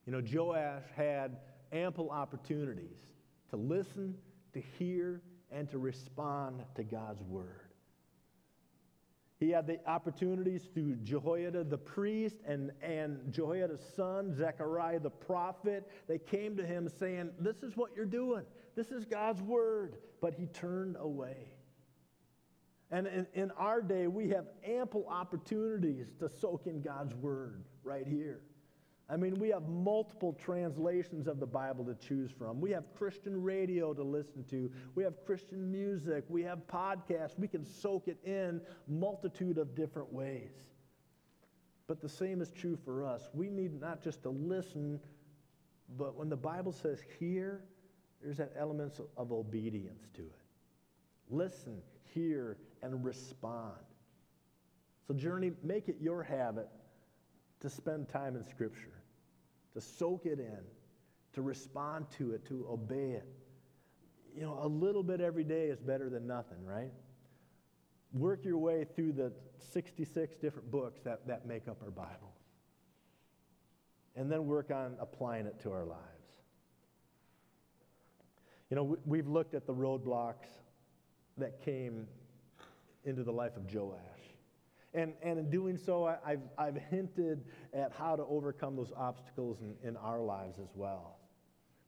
You 0.07 0.13
know, 0.13 0.23
Joash 0.23 0.83
had 0.97 1.39
ample 1.73 2.11
opportunities 2.11 2.99
to 3.51 3.57
listen, 3.57 4.17
to 4.53 4.61
hear, 4.61 5.23
and 5.51 5.69
to 5.71 5.79
respond 5.79 6.65
to 6.77 6.85
God's 6.85 7.23
word. 7.23 7.71
He 9.41 9.51
had 9.51 9.67
the 9.67 9.79
opportunities 9.87 10.69
through 10.75 10.97
Jehoiada 10.97 11.65
the 11.65 11.79
priest 11.79 12.37
and, 12.47 12.71
and 12.83 13.33
Jehoiada's 13.33 13.81
son, 13.97 14.35
Zechariah 14.35 15.01
the 15.01 15.11
prophet. 15.11 15.91
They 16.07 16.19
came 16.19 16.57
to 16.59 16.67
him 16.67 16.89
saying, 16.89 17.31
This 17.39 17.63
is 17.63 17.75
what 17.75 17.91
you're 17.97 18.05
doing. 18.05 18.45
This 18.77 18.91
is 18.91 19.07
God's 19.07 19.41
word. 19.41 19.97
But 20.21 20.35
he 20.35 20.47
turned 20.47 20.97
away. 21.01 21.55
And 22.91 23.07
in, 23.07 23.27
in 23.33 23.51
our 23.53 23.81
day, 23.81 24.09
we 24.09 24.29
have 24.29 24.47
ample 24.63 25.07
opportunities 25.09 26.09
to 26.19 26.29
soak 26.29 26.67
in 26.67 26.83
God's 26.83 27.15
word 27.15 27.65
right 27.83 28.07
here. 28.07 28.43
I 29.11 29.17
mean, 29.17 29.35
we 29.41 29.49
have 29.49 29.69
multiple 29.69 30.33
translations 30.33 31.27
of 31.27 31.41
the 31.41 31.47
Bible 31.47 31.85
to 31.87 31.95
choose 31.95 32.31
from. 32.31 32.61
We 32.61 32.71
have 32.71 32.85
Christian 32.97 33.43
radio 33.43 33.93
to 33.93 34.05
listen 34.05 34.45
to. 34.51 34.71
We 34.95 35.03
have 35.03 35.25
Christian 35.27 35.71
music. 35.71 36.25
We 36.29 36.43
have 36.45 36.61
podcasts. 36.69 37.37
We 37.37 37.49
can 37.49 37.65
soak 37.65 38.07
it 38.07 38.19
in 38.25 38.61
multitude 38.87 39.59
of 39.59 39.75
different 39.75 40.13
ways. 40.13 40.53
But 41.89 42.01
the 42.01 42.09
same 42.09 42.41
is 42.41 42.53
true 42.53 42.79
for 42.85 43.05
us. 43.05 43.29
We 43.35 43.51
need 43.51 43.81
not 43.81 44.01
just 44.01 44.23
to 44.23 44.31
listen, 44.31 45.01
but 45.99 46.15
when 46.15 46.29
the 46.29 46.37
Bible 46.37 46.71
says 46.71 47.01
hear, 47.19 47.65
there's 48.23 48.37
that 48.37 48.53
element 48.57 49.01
of 49.17 49.33
obedience 49.33 50.07
to 50.15 50.23
it. 50.23 50.39
Listen, 51.31 51.79
hear, 52.15 52.59
and 52.83 53.05
respond. 53.05 53.75
So, 55.09 55.15
Journey, 55.15 55.51
make 55.65 55.89
it 55.89 55.97
your 56.01 56.23
habit 56.23 56.69
to 57.61 57.69
spend 57.69 58.09
time 58.09 58.37
in 58.37 58.45
Scripture 58.45 59.00
to 59.81 59.87
soak 59.87 60.27
it 60.27 60.39
in, 60.39 60.61
to 61.33 61.43
respond 61.43 62.07
to 62.19 62.33
it, 62.33 62.47
to 62.47 62.67
obey 62.69 63.13
it. 63.13 63.29
You 64.35 64.43
know, 64.43 64.59
a 64.63 64.69
little 64.69 65.03
bit 65.03 65.21
every 65.21 65.45
day 65.45 65.67
is 65.67 65.81
better 65.81 66.09
than 66.09 66.27
nothing, 66.27 66.65
right? 66.65 66.93
Work 68.13 68.45
your 68.45 68.59
way 68.59 68.85
through 68.85 69.13
the 69.13 69.33
66 69.73 70.37
different 70.37 70.71
books 70.71 71.01
that, 71.05 71.27
that 71.27 71.47
make 71.47 71.69
up 71.69 71.79
our 71.83 71.91
Bible. 71.91 72.35
And 74.17 74.31
then 74.31 74.47
work 74.47 74.71
on 74.71 74.97
applying 75.01 75.47
it 75.47 75.61
to 75.63 75.73
our 75.73 75.85
lives. 75.85 76.01
You 78.69 78.77
know, 78.77 78.99
we've 79.05 79.29
looked 79.29 79.55
at 79.55 79.67
the 79.67 79.75
roadblocks 79.75 80.49
that 81.39 81.65
came 81.65 82.07
into 83.05 83.25
the 83.25 83.33
life 83.33 83.57
of 83.57 83.73
Joash. 83.73 84.20
And, 84.93 85.13
and 85.23 85.39
in 85.39 85.51
doing 85.51 85.77
so, 85.77 86.07
I, 86.07 86.31
have 86.31 86.41
I've 86.59 86.77
hinted 86.91 87.45
at 87.73 87.93
how 87.93 88.17
to 88.17 88.25
overcome 88.25 88.77
those 88.77 88.93
obstacles 88.97 89.59
in, 89.61 89.89
in 89.89 89.97
our 89.97 90.21
lives 90.21 90.59
as 90.59 90.71
well. 90.75 91.19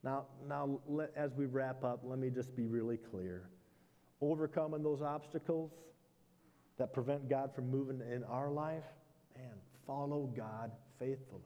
Now, 0.04 0.26
now 0.48 0.80
let, 0.86 1.12
as 1.16 1.34
we 1.34 1.46
wrap 1.46 1.84
up, 1.84 2.00
let 2.04 2.18
me 2.18 2.30
just 2.30 2.54
be 2.54 2.66
really 2.66 2.96
clear. 2.96 3.48
Overcoming 4.20 4.82
those 4.82 5.02
obstacles 5.02 5.72
that 6.78 6.92
prevent 6.92 7.28
God 7.28 7.54
from 7.54 7.70
moving 7.70 8.00
in 8.00 8.24
our 8.24 8.50
life, 8.50 8.84
man, 9.36 9.54
follow 9.86 10.32
God 10.36 10.70
faithfully. 10.98 11.42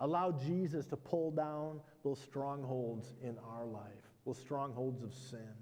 Allow 0.00 0.32
Jesus 0.32 0.86
to 0.86 0.96
pull 0.96 1.30
down 1.30 1.80
those 2.04 2.18
strongholds 2.20 3.12
in 3.22 3.36
our 3.46 3.66
life, 3.66 3.82
those 4.24 4.38
strongholds 4.38 5.02
of 5.02 5.12
sin. 5.12 5.54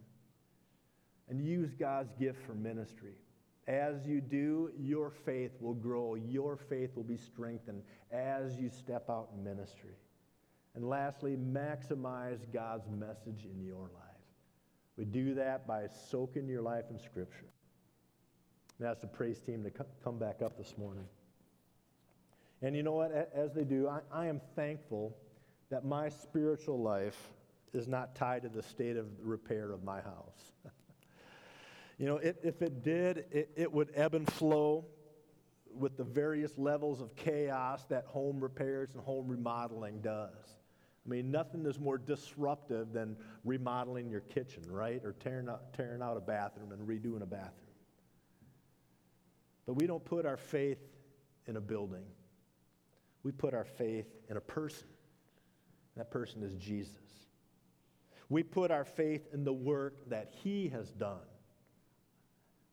And 1.28 1.44
use 1.44 1.74
God's 1.74 2.12
gift 2.18 2.38
for 2.46 2.54
ministry. 2.54 3.16
As 3.68 4.06
you 4.06 4.22
do, 4.22 4.70
your 4.80 5.10
faith 5.10 5.52
will 5.60 5.74
grow, 5.74 6.14
your 6.14 6.56
faith 6.56 6.96
will 6.96 7.04
be 7.04 7.18
strengthened 7.18 7.82
as 8.10 8.58
you 8.58 8.70
step 8.70 9.10
out 9.10 9.28
in 9.36 9.44
ministry. 9.44 9.94
And 10.74 10.88
lastly, 10.88 11.36
maximize 11.36 12.50
God's 12.50 12.88
message 12.88 13.44
in 13.44 13.62
your 13.62 13.82
life. 13.82 14.08
We 14.96 15.04
do 15.04 15.34
that 15.34 15.66
by 15.66 15.86
soaking 16.10 16.48
your 16.48 16.62
life 16.62 16.86
in 16.90 16.98
Scripture. 16.98 17.52
And 18.78 18.88
ask 18.88 19.02
the 19.02 19.06
praise 19.06 19.40
team 19.40 19.62
to 19.64 19.70
come 20.02 20.18
back 20.18 20.40
up 20.42 20.56
this 20.56 20.78
morning. 20.78 21.04
And 22.62 22.74
you 22.74 22.82
know 22.82 22.92
what? 22.92 23.30
As 23.34 23.52
they 23.52 23.64
do, 23.64 23.86
I, 23.86 24.00
I 24.10 24.26
am 24.26 24.40
thankful 24.56 25.14
that 25.70 25.84
my 25.84 26.08
spiritual 26.08 26.80
life 26.80 27.18
is 27.74 27.86
not 27.86 28.14
tied 28.16 28.42
to 28.42 28.48
the 28.48 28.62
state 28.62 28.96
of 28.96 29.06
repair 29.22 29.72
of 29.72 29.84
my 29.84 30.00
house. 30.00 30.52
you 31.98 32.06
know, 32.06 32.16
it, 32.16 32.38
if 32.44 32.62
it 32.62 32.82
did, 32.82 33.24
it, 33.32 33.50
it 33.56 33.72
would 33.72 33.90
ebb 33.94 34.14
and 34.14 34.30
flow 34.32 34.86
with 35.74 35.96
the 35.96 36.04
various 36.04 36.56
levels 36.56 37.00
of 37.00 37.14
chaos 37.16 37.84
that 37.88 38.04
home 38.06 38.40
repairs 38.40 38.90
and 38.94 39.02
home 39.02 39.26
remodeling 39.28 40.00
does. 40.00 40.56
I 41.04 41.08
mean, 41.08 41.30
nothing 41.30 41.66
is 41.66 41.78
more 41.78 41.98
disruptive 41.98 42.92
than 42.92 43.16
remodeling 43.44 44.10
your 44.10 44.20
kitchen, 44.20 44.62
right? 44.68 45.00
Or 45.04 45.12
tearing 45.12 45.48
out, 45.48 45.72
tearing 45.72 46.02
out 46.02 46.16
a 46.16 46.20
bathroom 46.20 46.70
and 46.70 46.86
redoing 46.86 47.22
a 47.22 47.26
bathroom. 47.26 47.52
But 49.66 49.74
we 49.74 49.86
don't 49.86 50.04
put 50.04 50.24
our 50.24 50.36
faith 50.36 50.78
in 51.46 51.56
a 51.56 51.60
building, 51.60 52.04
we 53.22 53.32
put 53.32 53.54
our 53.54 53.64
faith 53.64 54.06
in 54.28 54.36
a 54.36 54.40
person. 54.40 54.86
That 55.96 56.12
person 56.12 56.44
is 56.44 56.54
Jesus. 56.54 56.94
We 58.28 58.44
put 58.44 58.70
our 58.70 58.84
faith 58.84 59.26
in 59.32 59.42
the 59.42 59.52
work 59.52 60.08
that 60.10 60.32
He 60.44 60.68
has 60.68 60.92
done 60.92 61.26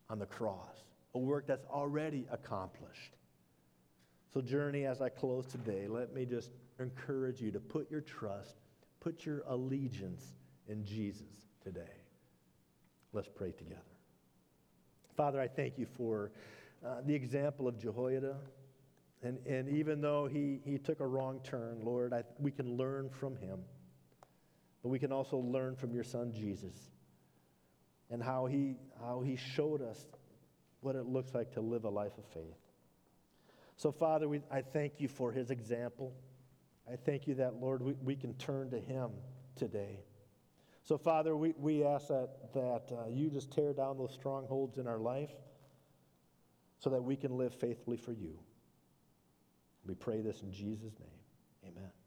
on 0.10 0.20
the 0.20 0.26
cross, 0.26 0.84
a 1.13 1.20
work 1.20 1.48
that's 1.48 1.65
already 1.65 2.26
accomplished. 2.32 3.15
So, 4.34 4.41
Journey, 4.41 4.86
as 4.86 5.02
I 5.02 5.10
close 5.10 5.46
today, 5.46 5.88
let 5.88 6.13
me 6.13 6.26
just 6.26 6.52
encourage 6.80 7.41
you 7.41 7.52
to 7.52 7.60
put 7.60 7.89
your 7.89 8.02
trust, 8.02 8.58
put 9.00 9.26
your 9.26 9.44
allegiance 9.48 10.34
in 10.68 10.84
Jesus 10.84 11.48
today. 11.63 11.82
Let's 13.13 13.30
pray 13.30 13.52
together. 13.52 13.82
Father, 15.15 15.39
I 15.39 15.48
thank 15.48 15.78
you 15.78 15.86
for 15.86 16.32
uh, 16.86 16.96
the 17.06 17.13
example 17.13 17.68
of 17.68 17.80
Jehoiada. 17.80 18.36
And, 19.24 19.39
and 19.48 19.70
even 19.70 20.02
though 20.02 20.28
he, 20.28 20.60
he 20.65 20.78
took 20.78 21.00
a 21.00 21.08
wrong 21.08 21.39
turn, 21.44 21.80
Lord, 21.84 22.13
I, 22.13 22.24
we 22.38 22.52
can 22.52 22.76
learn 22.76 23.10
from 23.10 23.38
him. 23.38 23.60
But 24.84 24.89
we 24.89 25.00
can 25.00 25.12
also 25.12 25.38
learn 25.38 25.76
from 25.76 25.94
your 25.94 26.04
son, 26.04 26.32
Jesus, 26.32 26.91
and 28.10 28.22
how 28.22 28.46
he, 28.46 28.78
how 29.00 29.22
he 29.22 29.36
showed 29.36 29.82
us 29.82 30.06
what 30.82 30.96
it 30.96 31.06
looks 31.06 31.34
like 31.34 31.52
to 31.54 31.62
live 31.62 31.86
a 31.86 31.89
life 31.89 32.18
of 32.18 32.26
faith. 32.26 32.58
So, 33.78 33.91
Father, 33.91 34.28
we, 34.30 34.41
I 34.52 34.62
thank 34.62 35.00
you 35.00 35.08
for 35.08 35.32
his 35.32 35.52
example. 35.52 36.13
I 36.91 36.96
thank 36.96 37.28
you 37.28 37.36
that, 37.36 37.56
Lord, 37.56 37.82
we, 37.82 37.94
we 38.04 38.15
can 38.15 38.34
turn 38.36 38.70
to 38.72 38.80
him 38.80 39.10
today. 39.56 40.00
So, 40.84 40.98
Father, 40.98 41.36
we, 41.36 41.54
we 41.58 41.84
ask 41.84 42.08
that, 42.10 42.54
that 42.54 42.91
uh, 42.91 43.08
you 43.10 43.30
just 43.30 43.52
tear 43.52 43.74
down 43.74 43.98
those 43.98 44.13
strongholds 44.13 44.78
in 44.78 44.88
our 44.88 45.00
life 45.00 45.32
so 46.78 46.91
that 46.91 47.04
we 47.04 47.15
can 47.15 47.36
live 47.38 47.54
faithfully 47.56 47.98
for 47.98 48.13
you. 48.13 48.38
We 49.86 49.96
pray 49.96 50.22
this 50.22 50.41
in 50.41 50.52
Jesus' 50.52 50.94
name. 51.00 51.72
Amen. 51.74 52.05